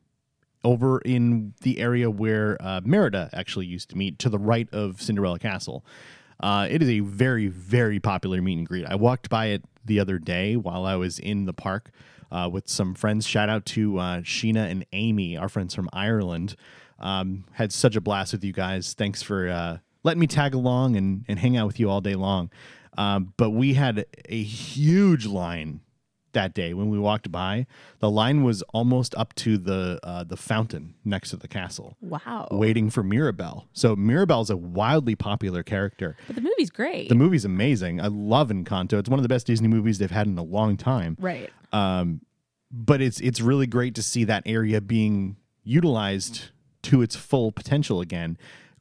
[0.68, 5.02] over in the area where uh, Merida actually used to meet, to the right of
[5.02, 5.86] Cinderella Castle.
[6.42, 8.86] Uh, it is a very, very popular meet and greet.
[8.86, 11.92] I walked by it the other day while I was in the park
[12.34, 13.26] uh, with some friends.
[13.26, 16.58] Shout out to uh, Sheena and Amy, our friends from Ireland.
[17.00, 18.94] Um, had such a blast with you guys.
[18.94, 22.16] Thanks for uh, letting me tag along and, and hang out with you all day
[22.16, 22.52] long.
[22.98, 25.80] Um, but we had a huge line
[26.38, 27.66] that day when we walked by.
[28.00, 32.48] The line was almost up to the uh, the fountain next to the castle, Wow.
[32.52, 33.68] waiting for Mirabel.
[33.74, 36.18] So Mirabel Mirabel's a wildly popular character.
[36.28, 37.08] But the movie's great.
[37.08, 38.02] The movie's amazing.
[38.02, 38.94] I love Encanto.
[39.00, 41.16] It's one of the best Disney movies they've had in a long time.
[41.20, 41.50] right.
[41.72, 42.22] Um,
[42.72, 46.50] but it's it's really great to see that area being utilized
[46.84, 48.38] to its full potential again.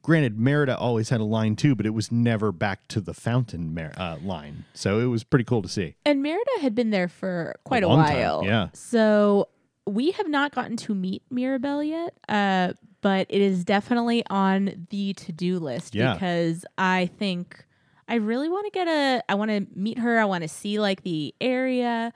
[0.06, 3.74] Granted, Merida always had a line too, but it was never back to the fountain
[3.74, 4.64] mer- uh, line.
[4.72, 5.96] So it was pretty cool to see.
[6.04, 8.44] And Merida had been there for quite a, time, while.
[8.44, 8.68] yeah.
[8.72, 9.48] So
[9.84, 15.12] we have not gotten to meet Mirabel yet, uh, but it is definitely on the
[15.14, 16.12] to do list Yeah.
[16.12, 17.64] because I think
[18.06, 20.20] I really want to get a, I want to meet her.
[20.20, 22.12] I want to see like the area,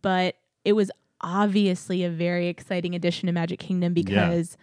[0.00, 0.90] but it was
[1.20, 4.56] obviously a very exciting addition to Magic Kingdom because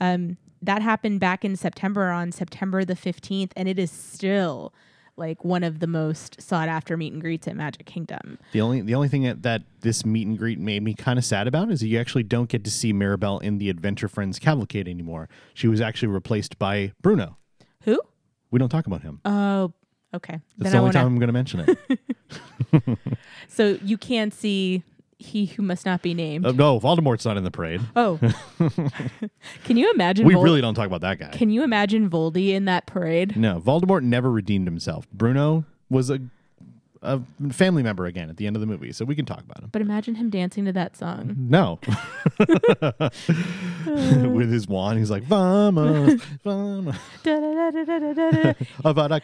[0.00, 0.36] um,
[0.66, 4.72] that happened back in September on September the 15th, and it is still
[5.18, 8.38] like one of the most sought after meet and greets at Magic Kingdom.
[8.52, 11.24] The only the only thing that, that this meet and greet made me kind of
[11.24, 14.38] sad about is that you actually don't get to see Mirabel in the Adventure Friends
[14.38, 15.28] cavalcade anymore.
[15.54, 17.38] She was actually replaced by Bruno.
[17.84, 17.98] Who?
[18.50, 19.20] We don't talk about him.
[19.24, 19.72] Oh,
[20.12, 20.40] okay.
[20.58, 21.60] That's Then the I only wanna- time I'm going to mention
[22.72, 22.98] it.
[23.48, 24.82] So you can see
[25.18, 26.44] he who must not be named.
[26.46, 27.80] Uh, no, Voldemort's not in the parade.
[27.96, 28.18] oh,
[29.64, 30.26] can you imagine?
[30.26, 31.28] We Vol- really don't talk about that guy.
[31.30, 33.36] Can you imagine Voldy in that parade?
[33.36, 35.08] no, Voldemort never redeemed himself.
[35.10, 36.20] Bruno was a
[37.02, 37.20] a
[37.50, 39.68] family member again at the end of the movie, so we can talk about him.
[39.72, 41.34] But imagine him dancing to that song.
[41.38, 41.78] No.
[43.86, 46.96] With his wand, he's like, Vamos, vamos.
[48.84, 49.20] Avada.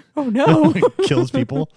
[0.16, 0.72] Oh no!
[1.06, 1.70] Kills people.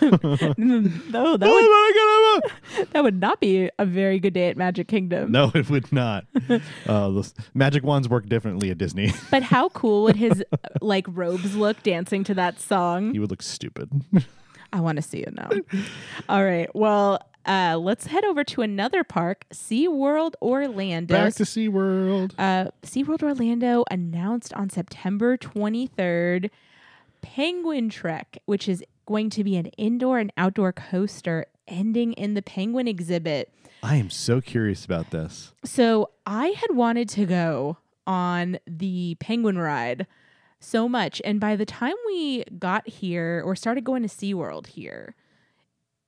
[0.00, 2.90] no, that would Avada Kedavra.
[2.92, 5.30] that would not be a very good day at Magic Kingdom.
[5.30, 6.24] No, it would not.
[6.48, 9.12] Uh, those magic wands work differently at Disney.
[9.30, 10.42] But how cool would his
[10.80, 13.12] like robes look dancing to that song?
[13.12, 13.90] he would look stupid.
[14.72, 15.50] I want to see it now.
[16.28, 16.68] All right.
[16.74, 21.14] Well, uh, let's head over to another park, SeaWorld Orlando.
[21.14, 22.32] Back to SeaWorld.
[22.38, 26.50] uh, SeaWorld Orlando announced on September 23rd
[27.22, 32.42] Penguin Trek, which is going to be an indoor and outdoor coaster ending in the
[32.42, 33.50] penguin exhibit.
[33.82, 35.52] I am so curious about this.
[35.64, 40.06] So I had wanted to go on the penguin ride
[40.64, 41.20] so much.
[41.24, 45.14] And by the time we got here or started going to SeaWorld here,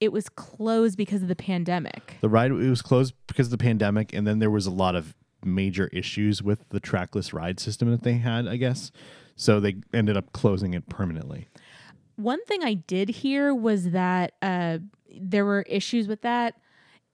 [0.00, 2.16] it was closed because of the pandemic.
[2.20, 4.94] The ride it was closed because of the pandemic, and then there was a lot
[4.94, 8.90] of major issues with the trackless ride system that they had, I guess.
[9.36, 11.48] So they ended up closing it permanently.
[12.16, 14.78] One thing I did hear was that uh,
[15.18, 16.54] there were issues with that,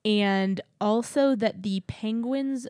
[0.05, 2.67] and also that the penguins,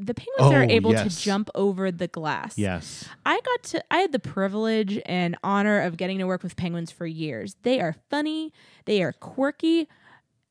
[0.00, 1.16] the penguins are Oh, able yes.
[1.16, 2.56] to jump over the glass.
[2.56, 3.08] Yes.
[3.26, 6.90] I got to I had the privilege and honor of getting to work with penguins
[6.90, 7.56] for years.
[7.62, 8.52] They are funny,
[8.86, 9.88] they are quirky.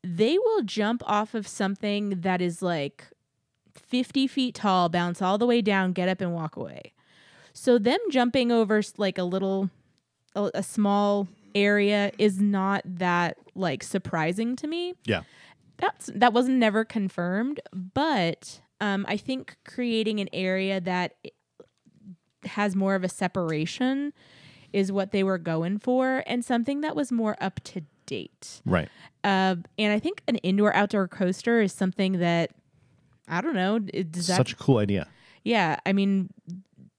[0.03, 3.05] They will jump off of something that is like
[3.75, 6.93] 50 feet tall, bounce all the way down, get up and walk away.
[7.53, 9.69] So them jumping over like a little
[10.35, 15.21] a, a small area is not that like surprising to me Yeah.
[15.77, 21.13] that's that wasn't never confirmed but um, i think creating an area that
[22.45, 24.13] has more of a separation
[24.71, 28.89] is what they were going for and something that was more up to date Right.
[29.23, 32.51] uh, and i think an indoor outdoor coaster is something that
[33.27, 35.07] i don't know it- does that Such a cool idea.
[35.43, 36.29] yeah, I mean,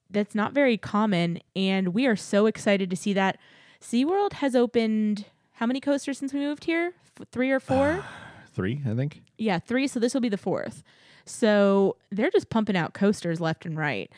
[0.09, 1.39] that's not very common.
[1.55, 3.37] And we are so excited to see that.
[3.79, 6.93] SeaWorld has opened how many coasters since we moved here?
[7.19, 8.03] F- three or four?
[8.53, 9.21] Three, I think.
[9.37, 9.87] yeah, three.
[9.87, 10.83] So this will be the fourth.
[11.25, 14.11] So they're just pumping out coasters left and right.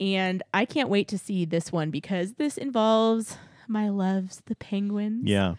[0.00, 3.36] And I can't wait to see this one because this involves
[3.66, 5.24] my loves, the penguins.
[5.26, 5.54] Yeah.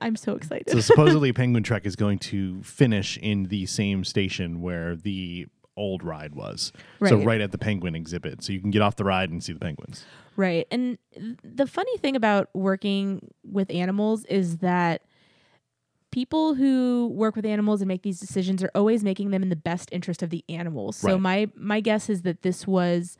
[0.00, 0.70] I'm so excited.
[0.70, 6.02] So supposedly Penguin Trek is going to finish in the same station where the old
[6.02, 6.72] ride was.
[7.00, 7.08] Right.
[7.10, 7.40] So Right.
[7.40, 8.42] at the penguin exhibit.
[8.42, 10.04] So you can get off the ride and see the penguins.
[10.36, 10.66] Right.
[10.70, 15.02] And th- the funny thing about working with animals is that
[16.12, 19.56] people who work with animals and make these decisions are always making them in the
[19.56, 20.94] best interest of the animals.
[20.96, 21.20] So Right.
[21.20, 23.18] my my guess is that this was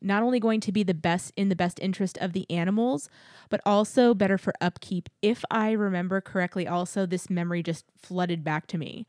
[0.00, 3.08] not only going to be the best in the best interest of the animals,
[3.48, 5.08] but also better for upkeep.
[5.22, 9.06] If I remember correctly, also this memory just flooded back to me.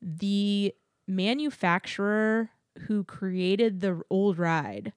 [0.00, 0.74] The
[1.06, 2.50] manufacturer
[2.86, 4.92] who created the old ride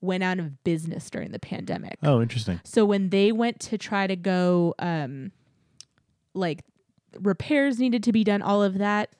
[0.00, 1.98] went out of business during the pandemic.
[2.02, 2.60] Oh, interesting.
[2.64, 5.32] So when they went to try to go, um,
[6.32, 6.64] like
[7.18, 9.10] repairs needed to be done, all of that,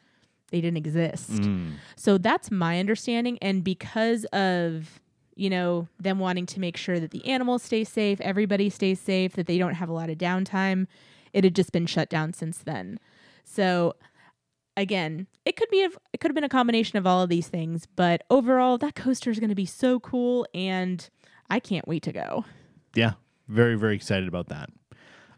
[0.50, 1.30] they didn't exist.
[1.30, 1.72] Mm.
[1.96, 3.38] So that's my understanding.
[3.40, 5.00] And because of,
[5.36, 9.34] you know, them wanting to make sure that the animals stay safe, everybody stays safe,
[9.34, 10.86] that they don't have a lot of downtime,
[11.32, 12.98] it had just been shut down since then.
[13.44, 13.94] So
[14.76, 17.48] again, it could be a, it could have been a combination of all of these
[17.48, 21.08] things, but overall that coaster is going to be so cool and
[21.48, 22.44] I can't wait to go.
[22.94, 23.12] Yeah,
[23.48, 24.70] very, very excited about that.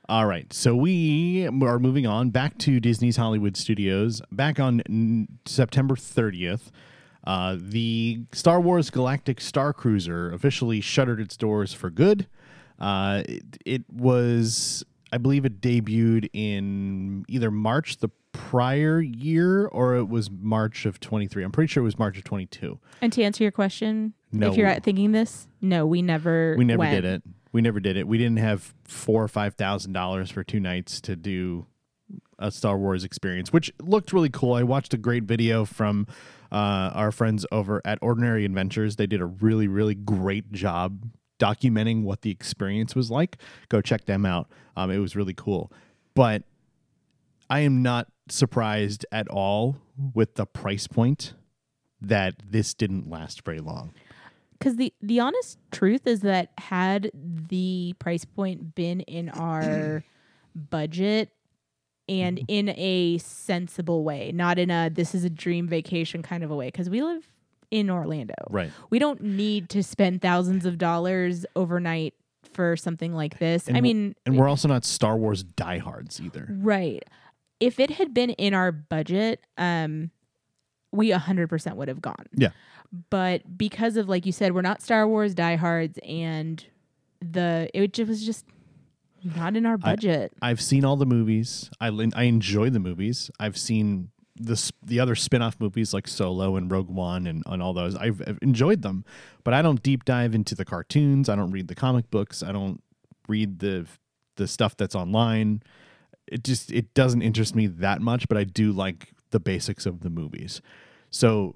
[0.08, 4.20] All right, so we are moving on back to Disney's Hollywood Studios.
[4.32, 6.70] Back on n- September 30th,
[7.24, 12.26] uh, the Star Wars Galactic Star Cruiser officially shuttered its doors for good.
[12.80, 19.94] Uh, it, it was, I believe, it debuted in either March the prior year or
[19.94, 21.44] it was March of 23.
[21.44, 22.78] I'm pretty sure it was March of 22.
[23.00, 24.50] And to answer your question, No.
[24.50, 27.02] if you're thinking this, no, we never We never went.
[27.02, 27.22] did it.
[27.52, 28.08] We never did it.
[28.08, 31.66] We didn't have four or five thousand dollars for two nights to do
[32.38, 34.54] a Star Wars experience, which looked really cool.
[34.54, 36.06] I watched a great video from
[36.50, 38.96] uh, our friends over at Ordinary Adventures.
[38.96, 41.04] They did a really, really great job
[41.42, 43.36] documenting what the experience was like,
[43.68, 44.48] go check them out.
[44.76, 45.72] Um, it was really cool.
[46.14, 46.44] But
[47.50, 49.76] I am not surprised at all
[50.14, 51.34] with the price point
[52.00, 53.92] that this didn't last very long.
[54.62, 60.04] Because the the honest truth is that had the price point been in our
[60.70, 61.30] budget
[62.08, 66.50] and in a sensible way not in a this is a dream vacation kind of
[66.50, 67.28] a way because we live
[67.70, 68.70] in orlando Right.
[68.90, 72.14] we don't need to spend thousands of dollars overnight
[72.52, 76.46] for something like this And i mean And we're also not Star Wars diehards either.
[76.60, 77.02] right
[77.60, 80.10] if it had been in our budget um
[80.92, 82.50] we 100% would have gone Yeah.
[83.10, 86.64] but because of like you said we're not star wars diehards and
[87.20, 88.44] the it just was just
[89.24, 91.70] not in our budget I've seen all the movies.
[91.80, 93.30] I I enjoy the movies.
[93.38, 97.72] I've seen the the other spin-off movies like Solo and Rogue One and, and all
[97.72, 97.94] those.
[97.94, 99.04] I've, I've enjoyed them,
[99.44, 101.28] but I don't deep dive into the cartoons.
[101.28, 102.42] I don't read the comic books.
[102.42, 102.82] I don't
[103.28, 103.86] read the
[104.36, 105.62] the stuff that's online.
[106.26, 110.00] It just it doesn't interest me that much, but I do like the basics of
[110.00, 110.60] the movies.
[111.12, 111.54] So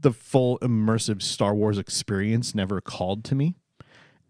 [0.00, 3.56] the full immersive Star Wars experience never called to me.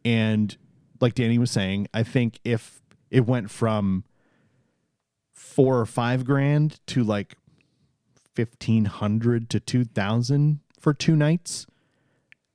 [0.05, 0.57] And
[1.01, 4.05] like Danny was saying, I think if it went from
[5.33, 7.37] four or five grand to like
[8.35, 11.67] fifteen hundred to two thousand for two nights,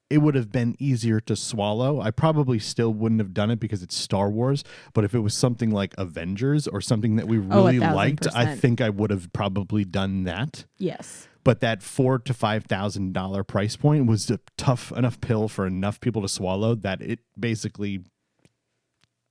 [0.10, 2.00] it would have been easier to swallow.
[2.00, 4.64] I probably still wouldn't have done it because it's Star Wars.
[4.94, 8.28] But if it was something like Avengers or something that we Oh, really thousand liked,
[8.34, 13.14] I think I would have probably done that yes but that four to five thousand
[13.14, 17.20] dollar price point was a tough enough pill for enough people to swallow that it
[17.40, 18.02] basically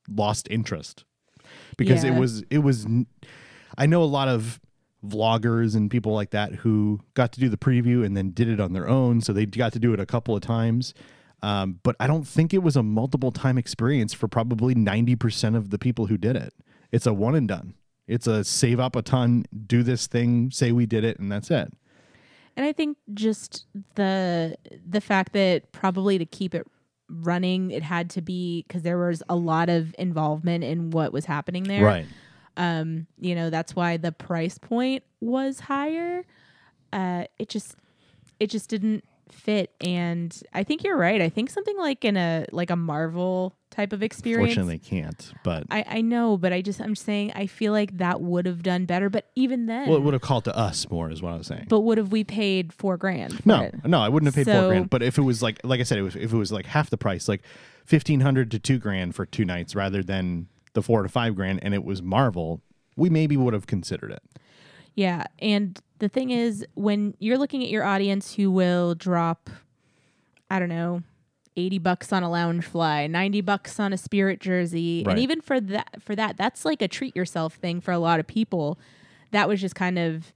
[0.08, 1.04] lost interest
[1.76, 2.14] because Yeah.
[2.16, 2.86] it was it was
[3.78, 4.60] I know a lot of
[5.04, 8.60] vloggers and people like that who got to do the preview and then did it
[8.60, 10.94] on their own so they got to do it a couple of times
[11.44, 15.70] um, but I don't think it was a multiple time experience for probably 90% of
[15.70, 16.54] the people who did it.
[16.92, 17.74] It's a one and done.
[18.06, 21.50] It's a save up a ton, do this thing, say we did it, and that's
[21.50, 21.72] it.
[22.56, 24.56] And i think just the
[24.88, 26.66] the fact that probably to keep it
[27.08, 31.24] running it had to be because there was a lot of involvement in what was
[31.26, 32.06] happening there Right.
[32.56, 36.24] um you know that's why the price point was higher
[36.92, 37.76] uh it just
[38.40, 42.46] it just didn't fit and i think you're right i think something like in a
[42.52, 45.32] like a marvel type of experience Fortunately, can't.
[45.42, 48.62] But i i know but i just i'm saying i feel like that would have
[48.62, 51.32] done better but even then well, it would have called to us more, is what
[51.32, 51.66] I was saying.
[51.68, 53.74] but would have we paid four grand no, it?
[53.86, 54.90] no, I wouldn't have paid four So- grand.
[54.90, 56.90] But if it was like, like I said, it was if it was like half
[56.90, 57.42] the price, like
[57.86, 61.60] fifteen hundred to two grand for two nights, rather than the four to five grand,
[61.62, 62.60] and it was Marvel,
[62.96, 64.22] we maybe would have considered it.
[64.94, 65.24] Yeah.
[65.38, 69.48] And the thing is, when you're looking at your audience who will drop,
[70.50, 71.04] I don't know,
[71.56, 75.04] 80 bucks on a Loungefly, 90 bucks on a spirit jersey.
[75.06, 75.12] Right.
[75.12, 78.18] And even for that, for that, that's like a treat yourself thing for a lot
[78.18, 78.80] of people.
[79.30, 80.32] That was just kind of,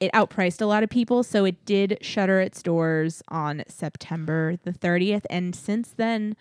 [0.00, 1.24] it outpriced a lot of people.
[1.24, 5.26] So it did shutter its doors on September the 30th.
[5.28, 6.36] And since then,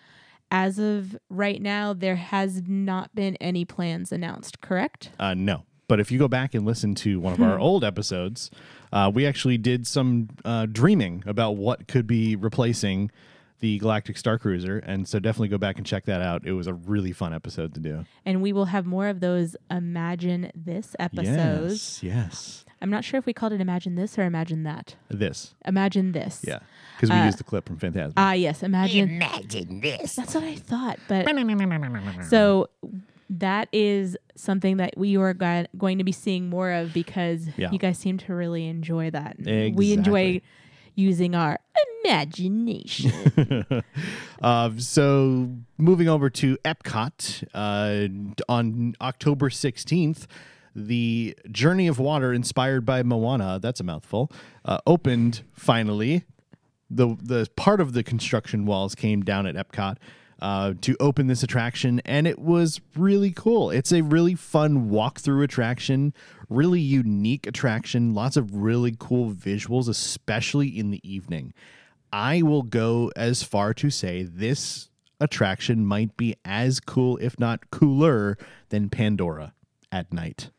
[0.49, 5.09] as of right now, there has not been any plans announced, correct?
[5.19, 5.65] Uh, no.
[5.89, 8.49] But if you go back and listen to one of our old episodes,
[8.93, 13.11] uh, we actually did some uh, dreaming about what could be replacing
[13.59, 14.77] the Galactic Star Cruiser.
[14.77, 16.45] And so definitely go back and check that out.
[16.45, 18.05] It was a really fun episode to do.
[18.23, 22.03] and we will have more of those imagine this episodes Yes.
[22.03, 22.65] Yes.
[22.81, 25.55] i'm not sure if we called it imagine this or imagine that This.
[25.65, 26.59] imagine this Yeah.
[26.95, 28.13] Because we Uh, used the clip from Phantasm.
[28.15, 30.15] ah yes imagine Imagine this.
[30.15, 31.25] that's what i thought but
[32.29, 32.69] so
[33.29, 37.71] that is something that we are go- going to be seeing more of because Yeah.
[37.71, 39.37] you guys seem to really enjoy that
[39.75, 40.41] we enjoy
[40.95, 41.59] using our
[42.03, 43.11] imagination
[44.41, 48.07] Uh, so moving over to Epcot uh,
[48.47, 50.27] on October 16th,
[50.73, 54.31] the Journey of Water inspired by Moana, that's a mouthful,
[54.63, 56.23] uh, opened finally.
[56.89, 59.97] The, the part of the construction walls came down at Epcot
[60.41, 63.69] uh, to open this attraction, and it was really cool.
[63.69, 66.13] It's a really fun walkthrough attraction,
[66.49, 71.53] really unique attraction, lots of really cool visuals, especially in the evening.
[72.11, 77.69] I will go as far to say this attraction might be as cool, if not
[77.71, 78.37] cooler,
[78.69, 79.53] than Pandora
[79.91, 80.49] at night.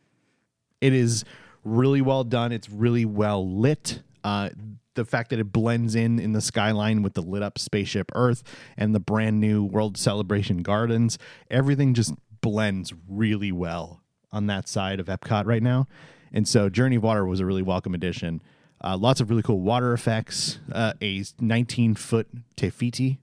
[0.80, 1.24] It is
[1.64, 2.52] really well done.
[2.52, 4.02] It's really well lit.
[4.22, 4.50] Uh,
[4.94, 8.42] the fact that it blends in in the skyline with the lit up spaceship Earth
[8.76, 11.18] and the brand new World Celebration Gardens,
[11.50, 15.86] everything just blends really well on that side of Epcot right now.
[16.32, 18.42] And so Journey of Water was a really welcome addition.
[18.82, 20.58] Uh, lots of really cool water effects.
[20.72, 23.20] Uh, a 19 foot Te Fiti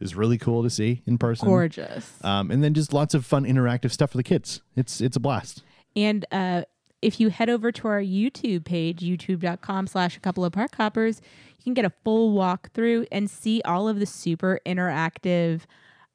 [0.00, 1.48] is really cool to see in person.
[1.48, 2.12] Gorgeous.
[2.22, 4.60] Um, and then just lots of fun interactive stuff for the kids.
[4.76, 5.62] It's it's a blast.
[5.96, 6.62] And uh,
[7.02, 11.20] if you head over to our YouTube page, youtube.com slash a couple of park hoppers,
[11.58, 15.62] you can get a full walkthrough and see all of the super interactive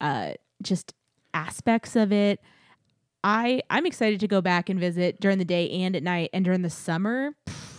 [0.01, 0.31] uh,
[0.61, 0.93] just
[1.33, 2.39] aspects of it.
[3.23, 6.45] I I'm excited to go back and visit during the day and at night and
[6.45, 7.31] during the summer.
[7.45, 7.76] pff,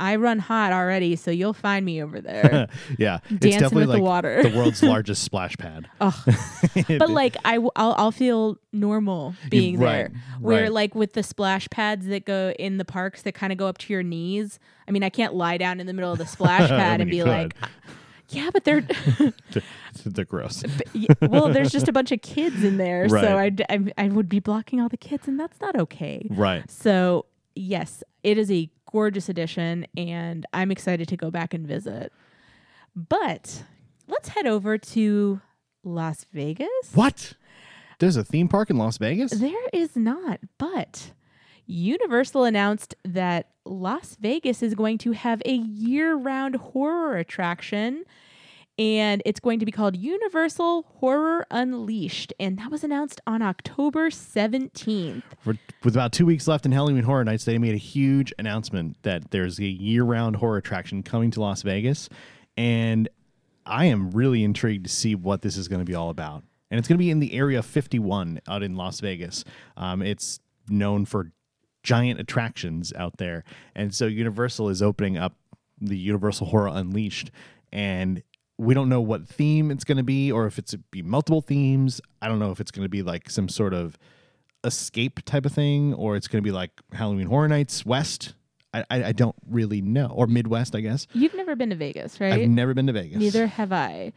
[0.00, 2.68] I run hot already, so you'll find me over there.
[2.98, 4.42] yeah, it's Dancing definitely with the like water.
[4.42, 5.88] the world's largest splash pad.
[6.00, 6.14] Ugh.
[6.98, 10.72] but like I w- I'll, I'll feel normal being there where right.
[10.72, 13.78] like with the splash pads that go in the parks that kind of go up
[13.78, 16.68] to your knees i mean i can't lie down in the middle of the splash
[16.68, 17.56] pad and be like
[18.28, 18.86] yeah but they're
[20.04, 20.62] They're gross.
[21.20, 23.24] well there's just a bunch of kids in there Right.
[23.24, 26.70] so I'd, I, I would be blocking all the kids and that's not okay right.
[26.70, 27.26] so
[27.56, 32.12] yes it is a gorgeous addition and i'm excited to go back and visit
[32.94, 33.62] but
[34.08, 35.40] let's head over to
[35.84, 37.34] las vegas What?
[37.98, 39.30] There's a theme park in Las Vegas?
[39.32, 41.12] There is not, but
[41.66, 48.04] Universal announced that Las Vegas is going to have a year round horror attraction.
[48.80, 52.32] And it's going to be called Universal Horror Unleashed.
[52.40, 55.22] And that was announced on October 17th.
[55.38, 58.96] For- With about two weeks left in Halloween Horror Nights, they made a huge announcement
[59.02, 62.08] that there's a year-round horror attraction coming to Las Vegas,
[62.56, 63.06] and
[63.66, 66.42] I am really intrigued to see what this is going to be all about.
[66.70, 69.44] And it's going to be in the Area 51 out in Las Vegas.
[69.76, 71.32] Um, it's known for
[71.82, 75.34] giant attractions out there, and so Universal is opening up
[75.78, 77.30] the Universal Horror Unleashed,
[77.72, 78.22] and
[78.60, 82.00] we don't know what theme it's going to be, or if it's be multiple themes.
[82.20, 83.98] I don't know if it's going to be like some sort of
[84.64, 88.34] escape type of thing, or it's going to be like Halloween Horror Nights West.
[88.74, 91.06] I, I, I don't really know, or Midwest, I guess.
[91.12, 92.34] You've never been to Vegas, right?
[92.34, 93.18] I've never been to Vegas.
[93.18, 94.12] Neither have I.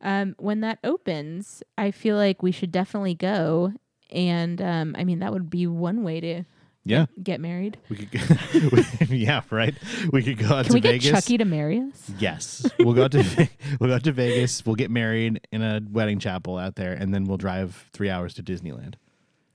[0.00, 3.72] Um, when that opens, I feel like we should definitely go.
[4.10, 6.44] And um, I mean, that would be one way to
[6.88, 7.76] Yeah, get married.
[7.90, 9.08] we could.
[9.10, 9.74] yeah, right.
[10.10, 11.10] We could go out Can to we get Vegas.
[11.10, 12.10] Chucky to marry us?
[12.18, 13.48] Yes, we'll go out to
[13.80, 14.64] we'll go out to Vegas.
[14.64, 18.32] We'll get married in a wedding chapel out there, and then we'll drive three hours
[18.34, 18.94] to Disneyland.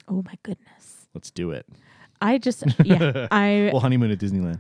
[0.08, 1.08] Oh my goodness.
[1.16, 1.66] Let's do it.
[2.22, 4.60] I just yeah, I We'll honeymoon at Disneyland.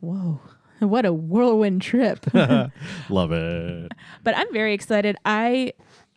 [0.00, 0.40] whoa.
[0.78, 2.24] What a whirlwind trip.
[2.34, 3.92] Love it.
[4.24, 5.16] but I'm very excited.
[5.26, 5.74] I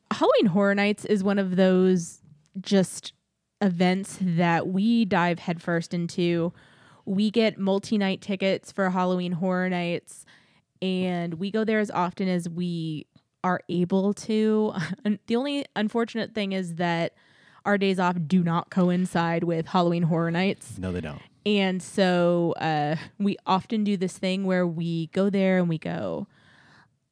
[0.09, 2.21] Halloween Horror Nights is one of those
[2.61, 3.11] just
[3.63, 6.53] events that we dive headfirst into.
[7.05, 10.25] We get multi-night tickets for Halloween Horror Nights
[10.81, 13.07] and we go there as often as we
[13.43, 14.73] are able to.
[15.27, 17.13] The only unfortunate thing is that
[17.65, 20.77] our days off do not coincide with Halloween Horror Nights.
[20.77, 21.21] No, they don't.
[21.45, 26.27] And so uh, we often do this thing where we go there and we go,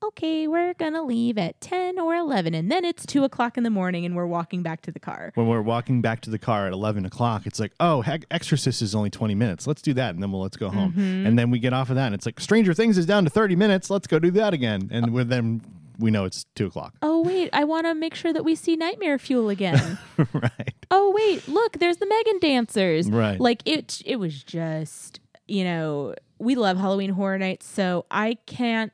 [0.04, 2.54] okay, we're going to leave at 10 or 11.
[2.54, 5.32] And then it's 2 o'clock in the morning and we're walking back to the car.
[5.36, 8.82] When we're walking back to the car at eleven o'clock, it's like, oh, heck, Exorcist
[8.82, 9.68] is only twenty minutes.
[9.68, 10.92] Let's do that, and then we'll let's go home.
[10.92, 11.28] Mm-hmm.
[11.28, 13.30] And then we get off of that, and it's like Stranger Things is down to
[13.30, 13.90] thirty minutes.
[13.90, 14.90] Let's go do that again.
[14.92, 15.62] And we're then
[16.02, 16.96] we know it's two o'clock.
[17.02, 20.00] Oh, wait, I want to make sure that we see Nightmare Fuel again.
[20.34, 20.74] right.
[20.90, 23.10] oh, wait, look, there's the M3GAN dancers.
[23.10, 23.40] Right.
[23.40, 27.68] Like it, it was just, you know, we love Halloween Horror Nights.
[27.68, 28.92] So I can't,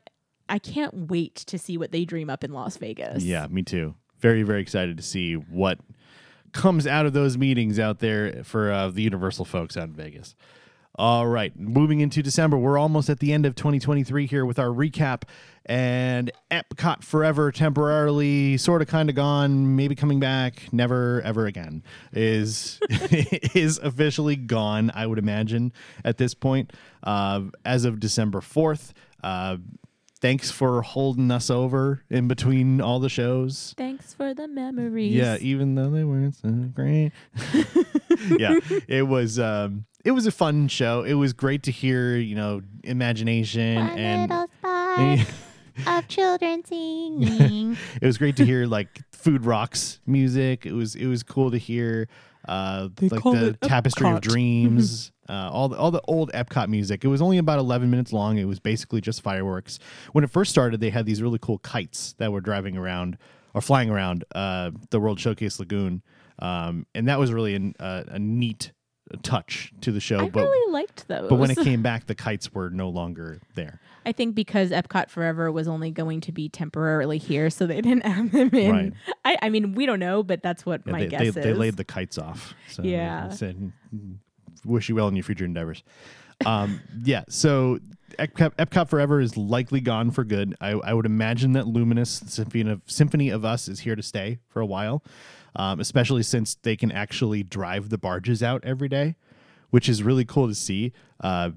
[0.48, 3.22] I can't wait to see what they dream up in Las Vegas.
[3.22, 3.94] Yeah, me too.
[4.18, 5.78] Very, very excited to see what
[6.52, 10.34] comes out of those meetings out there for uh, the Universal folks out in Vegas.
[10.98, 14.66] All right, moving into December, we're almost at the end of 2023 here with our
[14.66, 15.22] recap.
[15.64, 21.84] And Epcot Forever, temporarily, sort of, kind of gone, maybe coming back, never, ever again,
[22.12, 24.90] is is officially gone.
[24.92, 25.72] I would imagine
[26.04, 26.72] at this point,
[27.04, 28.92] uh, as of December 4th.
[29.22, 29.58] Uh,
[30.20, 33.74] thanks for holding us over in between all the shows.
[33.76, 35.12] Thanks for the memories.
[35.12, 37.12] Yeah, even though they weren't so great.
[38.38, 38.58] yeah,
[38.88, 41.02] it was um it was a fun show.
[41.02, 45.20] It was great to hear, you know, imagination One and little spark
[45.86, 47.76] of children singing.
[48.02, 50.66] it was great to hear like Food Rocks music.
[50.66, 52.08] It was it was cool to hear
[52.48, 57.04] uh like the Tapestry of Dreams, uh all the, all the old Epcot music.
[57.04, 58.38] It was only about 11 minutes long.
[58.38, 59.78] It was basically just fireworks.
[60.12, 63.18] When it first started, they had these really cool kites that were driving around
[63.54, 66.02] or flying around uh the World Showcase Lagoon.
[66.38, 68.72] Um and that was really an, uh, a neat
[69.22, 71.28] touch to the show, I but really liked those.
[71.28, 73.80] but when it came back the kites were no longer there.
[74.08, 78.06] I think because Epcot Forever was only going to be temporarily here, so they didn't
[78.06, 78.70] have them in.
[78.72, 78.92] Right.
[79.26, 81.34] I, I mean, we don't know, but that's what Yeah, my they, guess they, is.
[81.34, 82.54] they laid the kites off.
[82.70, 83.28] So Yeah.
[83.28, 84.14] said, "Mm,
[84.64, 85.82] wish you well in your future endeavors.
[86.46, 87.24] Um, yeah.
[87.28, 87.80] So
[88.18, 90.56] Epcot, Epcot Forever is likely gone for good.
[90.58, 94.38] I, I would imagine that Luminous Symphony of, Symphony of Us is here to stay
[94.48, 95.04] for a while,
[95.54, 99.16] um, especially since they can actually drive the barges out every day,
[99.68, 100.94] which is really cool to see.
[101.20, 101.50] Uh,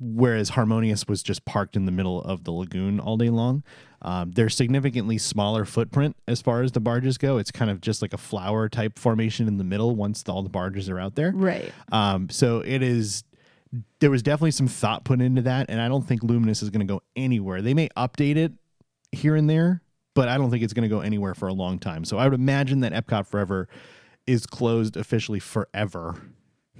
[0.00, 3.62] whereas Harmonious was just parked in the middle of the lagoon all day long.
[4.02, 7.38] Um, they're significantly smaller footprint as far as the barges go.
[7.38, 10.42] It's kind of just like a flower type formation in the middle once the, all
[10.42, 11.32] the barges are out there.
[11.34, 11.72] Right.
[11.90, 13.24] Um, so it is.
[14.00, 16.86] There was definitely some thought put into that, and I don't think Luminous is going
[16.86, 17.62] to go anywhere.
[17.62, 18.52] They may update it
[19.12, 19.82] here and there,
[20.14, 22.04] but I don't think it's going to go anywhere for a long time.
[22.04, 23.68] So I would imagine that Epcot Forever
[24.26, 26.20] is closed officially forever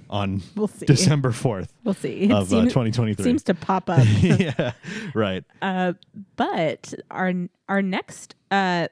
[0.09, 0.67] on We'll.
[0.67, 2.31] December fourth We'll see.
[2.31, 3.23] Of uh, 2023.
[3.23, 4.05] seems to pop up.
[4.21, 4.73] yeah,
[5.13, 5.43] right.
[5.61, 5.93] Uh,
[6.35, 7.33] but our
[7.69, 8.87] our next uh,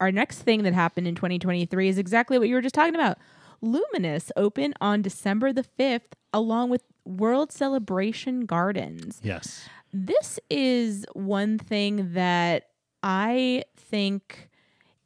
[0.00, 3.18] our next thing that happened in 2023 is exactly what you were just talking about.
[3.60, 9.20] Luminous open on December the 5th along with World Celebration Gardens.
[9.22, 9.68] Yes.
[9.92, 12.68] This is one thing that
[13.02, 14.48] I think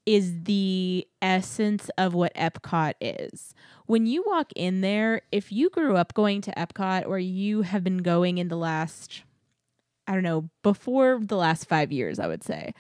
[0.05, 3.55] is the essence of what Epcot is.
[3.87, 7.85] When you walk in there, if you grew up going to Epcot or you have
[7.85, 9.23] been going in the last,
[10.07, 12.75] I don't know, before the last five years, I would say,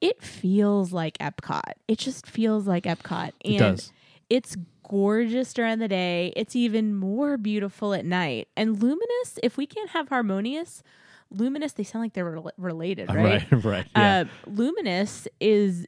[0.00, 1.72] it feels like Epcot.
[1.86, 3.32] It just feels like Epcot.
[3.44, 3.92] And It does.
[4.30, 4.56] it's
[4.88, 6.32] gorgeous during the day.
[6.34, 8.48] It's even more beautiful at night.
[8.56, 10.82] And Luminous, if we can't have Harmonious,
[11.30, 13.50] Luminous, they sound like they're rel- related, right?
[13.52, 13.64] Right.
[13.64, 13.86] Right.
[13.96, 14.20] Yeah.
[14.20, 15.86] Uh, Luminous is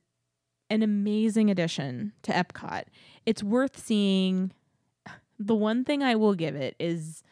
[0.71, 2.85] an amazing addition to Epcot.
[3.27, 4.53] It's worth seeing.
[5.39, 7.23] The one thing I will give it is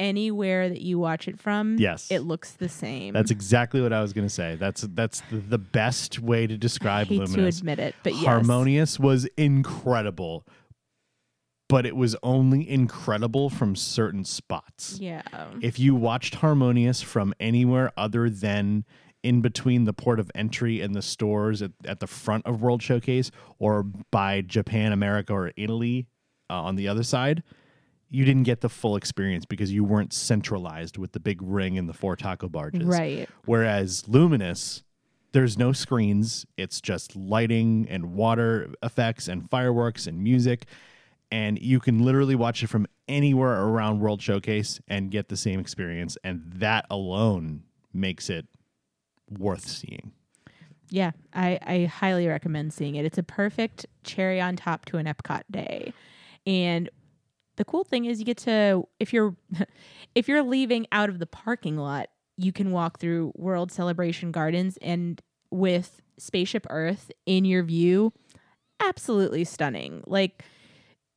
[0.00, 2.10] anywhere that you watch it from, Yes.
[2.10, 3.12] it looks the same.
[3.14, 4.56] That's exactly what I was going to say.
[4.56, 7.56] That's that's the, the best way to I describe hate Luminous.
[7.56, 8.24] to admit it, but yes.
[8.24, 10.44] Harmonious was incredible,
[11.68, 14.98] but it was only incredible from certain spots.
[15.00, 15.22] Yeah.
[15.60, 18.84] If you watched Harmonious from anywhere other than
[19.22, 22.82] in between the port of entry and the stores at, at the front of World
[22.82, 26.06] Showcase or by Japan, America, or Italy
[26.50, 27.42] uh, on the other side,
[28.10, 31.88] you didn't get the full experience because you weren't centralized with the big ring and
[31.88, 32.84] the four taco barges.
[32.84, 33.28] Right.
[33.46, 34.82] Whereas Luminous,
[35.32, 36.44] there's no screens.
[36.58, 40.66] It's just lighting and water effects and fireworks and music.
[41.30, 45.58] And you can literally watch it from anywhere around World Showcase and get the same
[45.58, 46.18] experience.
[46.22, 47.62] And that alone
[47.94, 48.46] makes it
[49.38, 50.12] worth seeing.
[50.88, 53.04] Yeah, I, I highly recommend seeing it.
[53.06, 55.92] It's a perfect cherry on top to an Epcot day.
[56.46, 56.90] And
[57.56, 59.34] the cool thing is you get to if you're
[60.14, 64.76] if you're leaving out of the parking lot, you can walk through World Celebration Gardens
[64.82, 68.12] and with Spaceship Earth in your view,
[68.80, 70.02] absolutely stunning.
[70.06, 70.44] Like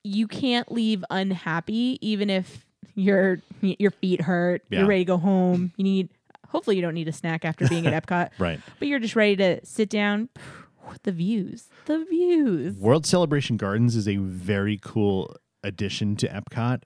[0.04, 2.66] you can't leave unhappy even if
[2.96, 4.80] your your feet hurt, Yeah.
[4.80, 5.74] you're ready to go home.
[5.78, 6.10] You need
[6.56, 8.60] hopefully you don't need a snack after being at Epcot Right.
[8.80, 10.30] but you're just ready to sit down.
[11.04, 12.78] The views, the views.
[12.78, 16.84] World Celebration Gardens is a very cool addition to Epcot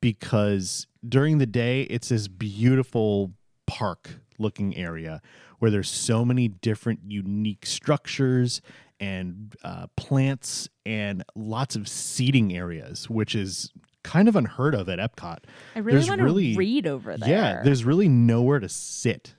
[0.00, 3.32] because during the day it's this beautiful
[3.66, 5.20] park looking area
[5.58, 8.60] where there's so many different unique structures
[9.00, 13.70] and uh, plants and lots of seating areas, which is
[14.06, 15.38] kind of unheard of at Epcot.
[15.74, 17.28] I really There's want to really- read over there.
[17.28, 19.34] Yeah, there's really nowhere to sit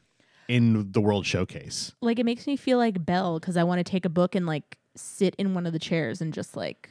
[0.47, 1.93] in the World Showcase.
[2.01, 4.45] like it makes me feel like Belle because I want to take a book and
[4.45, 6.89] like sit in one of the chairs and just like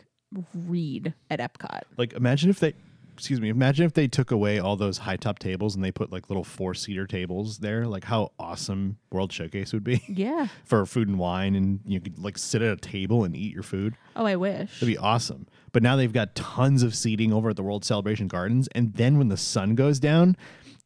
[0.66, 1.82] read at Epcot.
[1.96, 2.74] Like imagine if they
[3.16, 6.12] excuse me, imagine if they took away all those high top tables and they put
[6.12, 7.86] like little four seater tables there.
[7.86, 10.48] Like how awesome World Showcase would be Yeah.
[10.64, 13.62] for food and wine and you could like sit at a table and eat your
[13.62, 13.94] food.
[14.14, 14.76] Oh, I wish.
[14.76, 15.46] It'd be awesome.
[15.72, 18.68] But now they've got tons of seating over at the World Celebration Gardens.
[18.72, 20.36] And then when the sun goes down,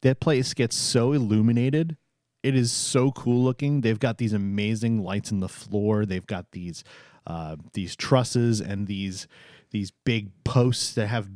[0.03, 1.97] that place gets so illuminated.
[2.43, 3.83] It is so cool looking.
[3.83, 6.07] They've got these amazing lights in the floor.
[6.07, 6.85] They've got these
[7.27, 9.29] uh, these trusses and these
[9.73, 11.29] these big posts that have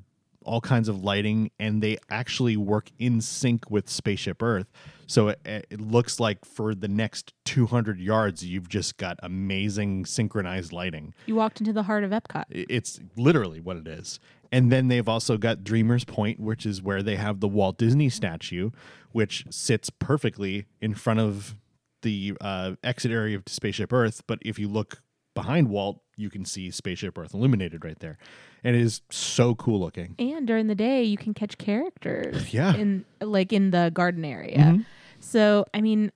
[0.45, 4.71] all kinds of lighting, and they actually work in sync with Spaceship Earth.
[5.07, 10.73] So it, it looks like for the next 200 yards, you've just got amazing synchronized
[10.73, 11.15] lighting.
[11.27, 12.45] you walked into the heart of Epcot.
[12.51, 14.19] It's literally what it is.
[14.53, 18.09] And then they've also got Dreamers Point, which is where they have the Walt Disney
[18.09, 18.71] statue,
[19.11, 21.57] which sits perfectly in front of
[22.03, 24.23] the uh, exit area of Spaceship Earth.
[24.27, 25.03] But if you look
[25.35, 28.19] behind Walt, you can see Spaceship Earth illuminated right there.
[28.63, 30.15] And it is so cool looking.
[30.19, 32.53] And during the day, you can catch characters.
[32.55, 32.75] Yeah.
[32.77, 34.59] In like in the garden area.
[34.59, 34.87] Mhm.
[35.21, 36.13] So I mean,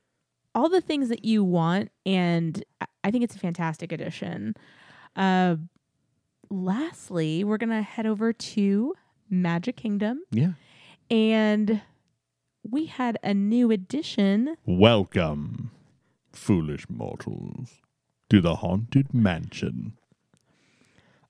[0.55, 4.55] all the things that you want, and I- I think it's a fantastic addition.
[5.17, 5.57] Uh,
[6.51, 8.95] lastly, we're gonna head over to
[9.31, 10.53] Magic Kingdom, Yeah.
[11.11, 11.81] and
[12.69, 14.57] we had a new addition.
[14.67, 15.71] Welcome,
[16.33, 17.81] foolish mortals,
[18.31, 19.95] to the Haunted Mansion.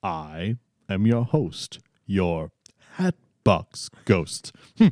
[0.03, 0.57] I
[0.89, 2.51] am your host, your
[2.97, 4.53] Hatbox Ghost.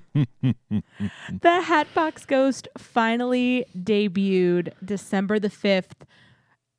[1.43, 6.07] The Hatbox Ghost finally debuted December the 5th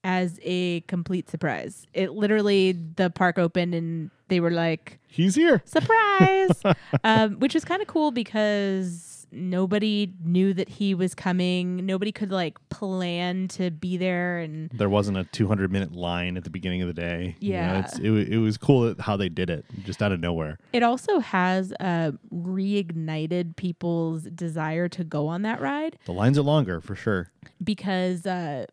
[0.04, 1.86] as a complete surprise.
[1.94, 5.62] It literally, the park opened and they were like, He's here.
[5.66, 6.62] surprise,
[7.04, 11.86] um, which was kind of cool because nobody knew that he was coming.
[11.86, 14.40] Nobody could like plan to be there.
[14.40, 17.36] And There wasn't a 200 minute line at the beginning of the day.
[17.40, 17.80] You know, Yeah.
[17.80, 20.60] it's, it, it was cool how they did it, just out of nowhere.
[20.74, 25.98] it also has uh, reignited people's desire to go on that ride.
[26.06, 27.32] The lines are longer for sure.
[27.64, 28.66] because uh,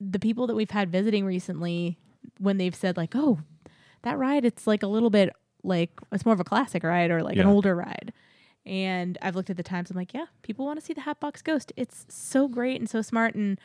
[0.00, 1.98] the people that we've had visiting recently,
[2.38, 3.40] when they've said like, "Oh,
[4.02, 5.30] that ride, it's like a little bit
[5.64, 8.12] like it's more of a classic ride or like an older ride,"
[8.68, 9.90] and I've looked at the times.
[9.90, 11.72] I'm like, "Yeah, people want to see the Hatbox Ghost.
[11.76, 13.58] It's so great and so smart." And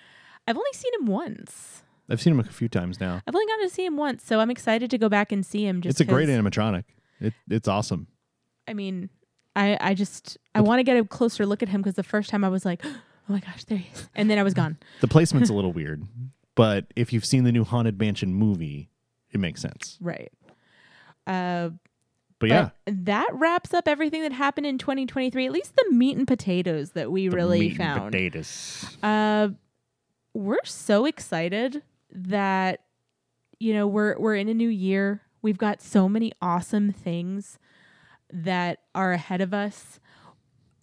[0.47, 1.84] I've only seen him once.
[2.09, 3.21] I've seen him a few times now.
[3.25, 5.65] I've only gotten to see him once, so I'm excited to go back and see
[5.65, 5.81] him.
[5.81, 6.84] Just It's a great animatronic.
[7.19, 8.07] It, it's awesome.
[8.67, 9.09] I mean,
[9.55, 12.30] I I just I want to get a closer look at him because the first
[12.30, 12.93] time I was like, "Oh
[13.27, 14.77] my gosh, there he is," and then I was gone.
[15.01, 16.05] The placement's a little weird,
[16.55, 18.89] but if you've seen the new Haunted Mansion movie,
[19.31, 19.97] it makes sense.
[20.01, 20.31] Right.
[21.25, 21.69] Uh,
[22.49, 26.27] But yeah, that wraps up everything that happened in 2023, at least the meat and
[26.27, 28.11] potatoes that we the really meat and found.
[28.11, 28.97] potatoes.
[29.01, 29.49] Uh,
[30.33, 32.81] we're so excited that
[33.59, 35.21] you know we're we're in a new year.
[35.41, 37.59] We've got so many awesome things
[38.31, 39.99] that are ahead of us.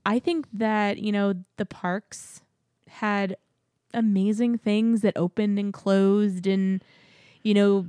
[0.07, 2.43] I think that you know the parks
[2.89, 3.37] had
[3.93, 6.83] amazing things that opened and closed and
[7.43, 7.87] you know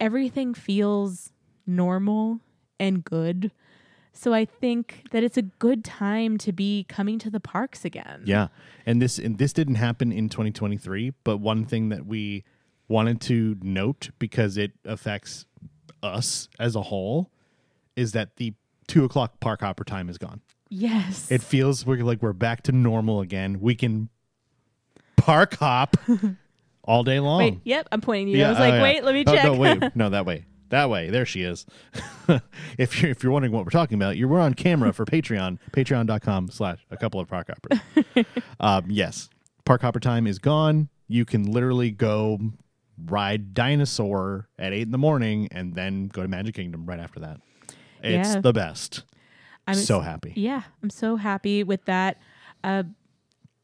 [0.00, 1.32] everything feels
[1.66, 2.40] normal
[2.78, 3.52] and good.
[4.12, 8.22] So I think that it's a good time to be coming to the parks again.
[8.26, 8.48] Yeah,
[8.84, 11.14] and this and this didn't happen in 2023.
[11.24, 12.44] But one thing that we
[12.88, 15.46] wanted to note because it affects
[16.02, 17.30] us as a whole
[17.96, 18.54] is that the
[18.86, 20.42] two o'clock park hopper time is gone.
[20.68, 21.30] Yes.
[21.30, 23.60] It feels we're like we're back to normal again.
[23.60, 24.08] We can
[25.16, 25.96] park hop
[26.84, 27.38] all day long.
[27.38, 28.44] Wait, yep, I'm pointing to you.
[28.44, 28.82] I was oh, like, yeah.
[28.82, 29.44] wait, let me Oh, check.
[29.44, 31.08] No, wait, no, that way, that way.
[31.10, 31.64] There she is.
[32.78, 35.58] if you're if you're wondering what we're talking about, you're we're on camera for Patreon.
[35.72, 38.26] Patreon.com/slash a couple of park hoppers.
[38.60, 39.28] um, yes,
[39.64, 40.88] park hopper time is gone.
[41.08, 42.38] You can literally go
[43.06, 47.20] ride dinosaur at eight in the morning and then go to Magic Kingdom right after
[47.20, 47.40] that.
[48.02, 48.40] It's Yeah.
[48.40, 49.04] the best.
[49.66, 50.32] I'm so ex- happy.
[50.36, 52.18] Yeah, I'm so happy with that.
[52.64, 52.82] Uh,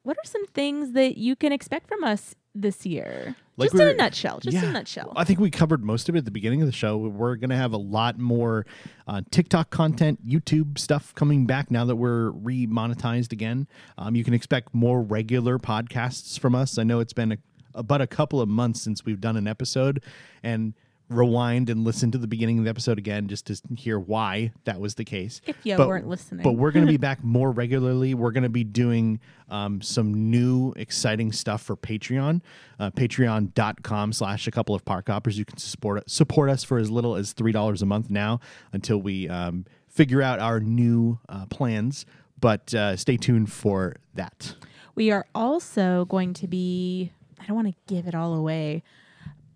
[0.02, 3.34] what are some things that you can expect from us this year?
[3.58, 4.38] Like just in a nutshell.
[4.38, 5.12] Just in a nutshell.
[5.16, 6.96] I think we covered most of it at the beginning of the show.
[6.96, 8.66] We're going to have a lot more
[9.08, 13.66] uh, TikTok content, YouTube stuff coming back now that we're remonetized again.
[13.98, 16.78] Um, you can expect more regular podcasts from us.
[16.78, 17.38] I know it's been a,
[17.74, 20.04] about a couple of months since we've done an episode,
[20.44, 20.74] and
[21.08, 24.78] rewind and listen to the beginning of the episode again just to hear why that
[24.78, 25.40] was the case.
[25.46, 26.42] If you But- weren't listening.
[26.42, 28.14] But we're going to be back more regularly.
[28.14, 32.42] We're going to be doing um, some new exciting stuff for Patreon.
[32.78, 35.38] Uh, Patreon.com slash a couple of park hoppers.
[35.38, 38.40] You can support support us for as little as $3 a month now
[38.72, 42.04] until we um, figure out our new uh, plans.
[42.40, 44.54] But uh, stay tuned for that.
[44.94, 48.82] We are also going to be, I don't want to give it all away,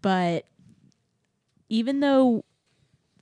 [0.01, 0.47] but
[1.73, 2.45] even though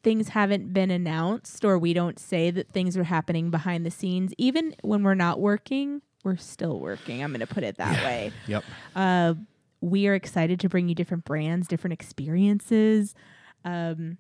[0.03, 4.33] things haven't been announced or we don't say that things are happening behind the scenes,
[4.39, 7.23] even when we're not working, we're still working.
[7.23, 8.33] I'm going to put it that way.
[8.49, 8.65] Yep.
[8.97, 9.35] Uh,
[9.81, 13.15] we are excited to bring you different brands, different experiences,
[13.65, 14.19] um,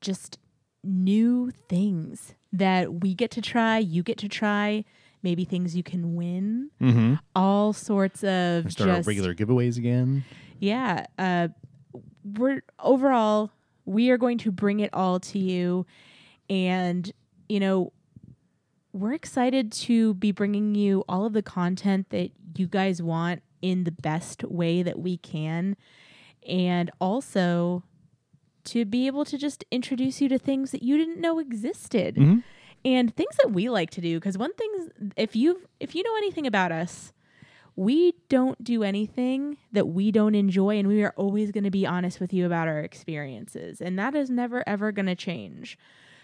[0.00, 0.38] just
[0.84, 4.84] new things that we get to try, you get to try,
[5.22, 7.14] maybe things you can win, Mm-hmm.
[7.34, 10.24] all sorts of Start our just regular giveaways again.
[10.58, 11.06] yeah.
[11.18, 11.48] Uh,
[12.24, 13.50] we're overall
[13.84, 15.86] we are going to bring it all to you,
[16.48, 17.10] and
[17.48, 17.92] you know
[18.92, 23.84] we're excited to be bringing you all of the content that you guys want in
[23.84, 25.76] the best way that we can,
[26.46, 27.82] and also
[28.64, 32.16] to be able to just introduce you to things that you didn't know existed.
[32.16, 32.42] Mhm.
[32.84, 36.16] and things that we like to do because one thing if you if you know
[36.16, 37.12] anything about us
[37.76, 41.86] we don't do anything that we don't enjoy and we are always going to be
[41.86, 45.78] honest with you about our experiences and that is never ever going to change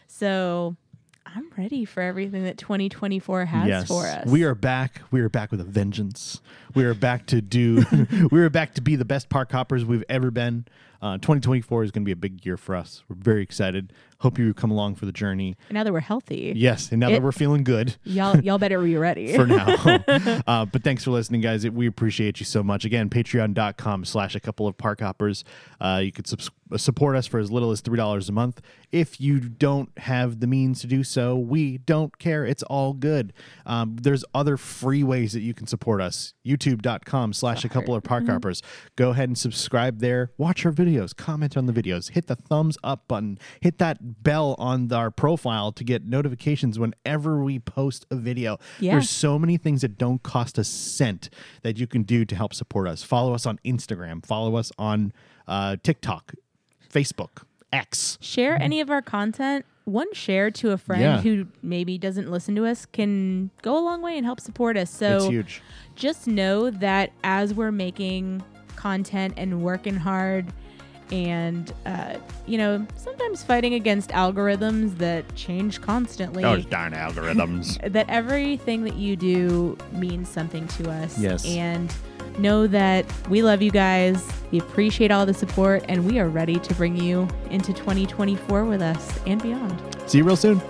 [0.06, 0.76] so
[1.24, 5.00] i'm ready for everything that 2024 has for us We are back.
[5.10, 6.40] We are back with a vengeance.
[6.74, 7.84] We are back to do.
[8.30, 10.66] we are back to be the best park hoppers we've ever been.
[11.00, 13.04] Uh, 2024 is going to be a big year for us.
[13.08, 13.92] We're very excited.
[14.20, 15.56] Hope you come along for the journey.
[15.68, 18.80] And now that we're healthy, Yes, and now that we're feeling good y'all y'all better
[18.80, 19.32] be ready.
[19.36, 19.76] for now.
[20.46, 21.68] uh, but thanks for listening, guys.
[21.68, 22.84] We appreciate you so much.
[22.84, 25.44] Again, patreon.com slash a couple of park hoppers.
[25.80, 26.26] Uh, you could
[26.76, 28.60] support us for as little as $3 a month.
[28.90, 32.44] If you don't have the means to do so, we don't care.
[32.44, 33.32] It's all good.
[33.66, 36.34] Um, there's other free ways that you can support us.
[36.46, 38.62] YouTube.com slash a couple of park hoppers.
[38.96, 40.32] Go ahead and subscribe there.
[40.38, 41.14] Watch our videos.
[41.14, 42.10] Comment on the videos.
[42.12, 43.38] Hit the thumbs up button.
[43.60, 48.58] Hit that bell on our profile to get notifications whenever we post a video.
[48.80, 48.92] Yeah.
[48.92, 51.30] There's so many things that don't cost a cent
[51.62, 53.02] that you can do to help support us.
[53.02, 54.24] Follow us on Instagram.
[54.24, 55.12] Follow us on
[55.46, 56.34] uh, TikTok,
[56.92, 58.18] Facebook, X.
[58.20, 59.64] share any of our content.
[59.84, 61.20] One share to a friend Yeah.
[61.22, 64.90] who maybe doesn't listen to us can go a long way and help support us.
[64.90, 65.62] it's So huge.
[65.96, 68.42] just know that as we're making
[68.76, 70.52] content and working hard
[71.12, 72.16] and uh,
[72.46, 77.78] you know sometimes fighting against algorithms that change constantly Those darn algorithms.
[77.92, 81.44] that everything that you do means something to us Yes.
[81.46, 81.92] and
[82.38, 86.56] know that we love you guys we appreciate all the support and we are ready
[86.60, 90.60] to bring you into 2024 with us and beyond See you real soon.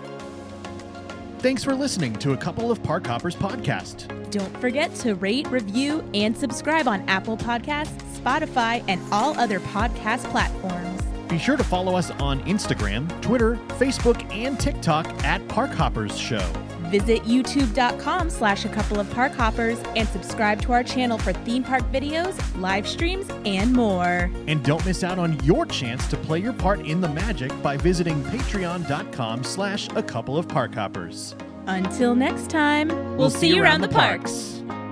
[1.40, 4.08] Thanks for listening to a couple of Park Hoppers podcast.
[4.32, 10.28] Don't forget to rate, review, and subscribe on Apple Podcasts, Spotify, and all other podcast
[10.32, 11.00] platforms.
[11.28, 16.44] Be sure to follow us on Instagram, Twitter, Facebook, and TikTok at Park Hoppers Show.
[16.90, 21.62] Visit youtube.com slash a couple of park hoppers and subscribe to our channel for theme
[21.62, 24.30] park videos, live streams, and more.
[24.46, 27.76] And don't miss out on your chance to play your part in the magic by
[27.76, 31.34] visiting patreon.com slash a couple of park hoppers.
[31.66, 32.88] Until next time,
[33.18, 34.60] we'll, see, you around the parks.
[34.60, 34.87] parks.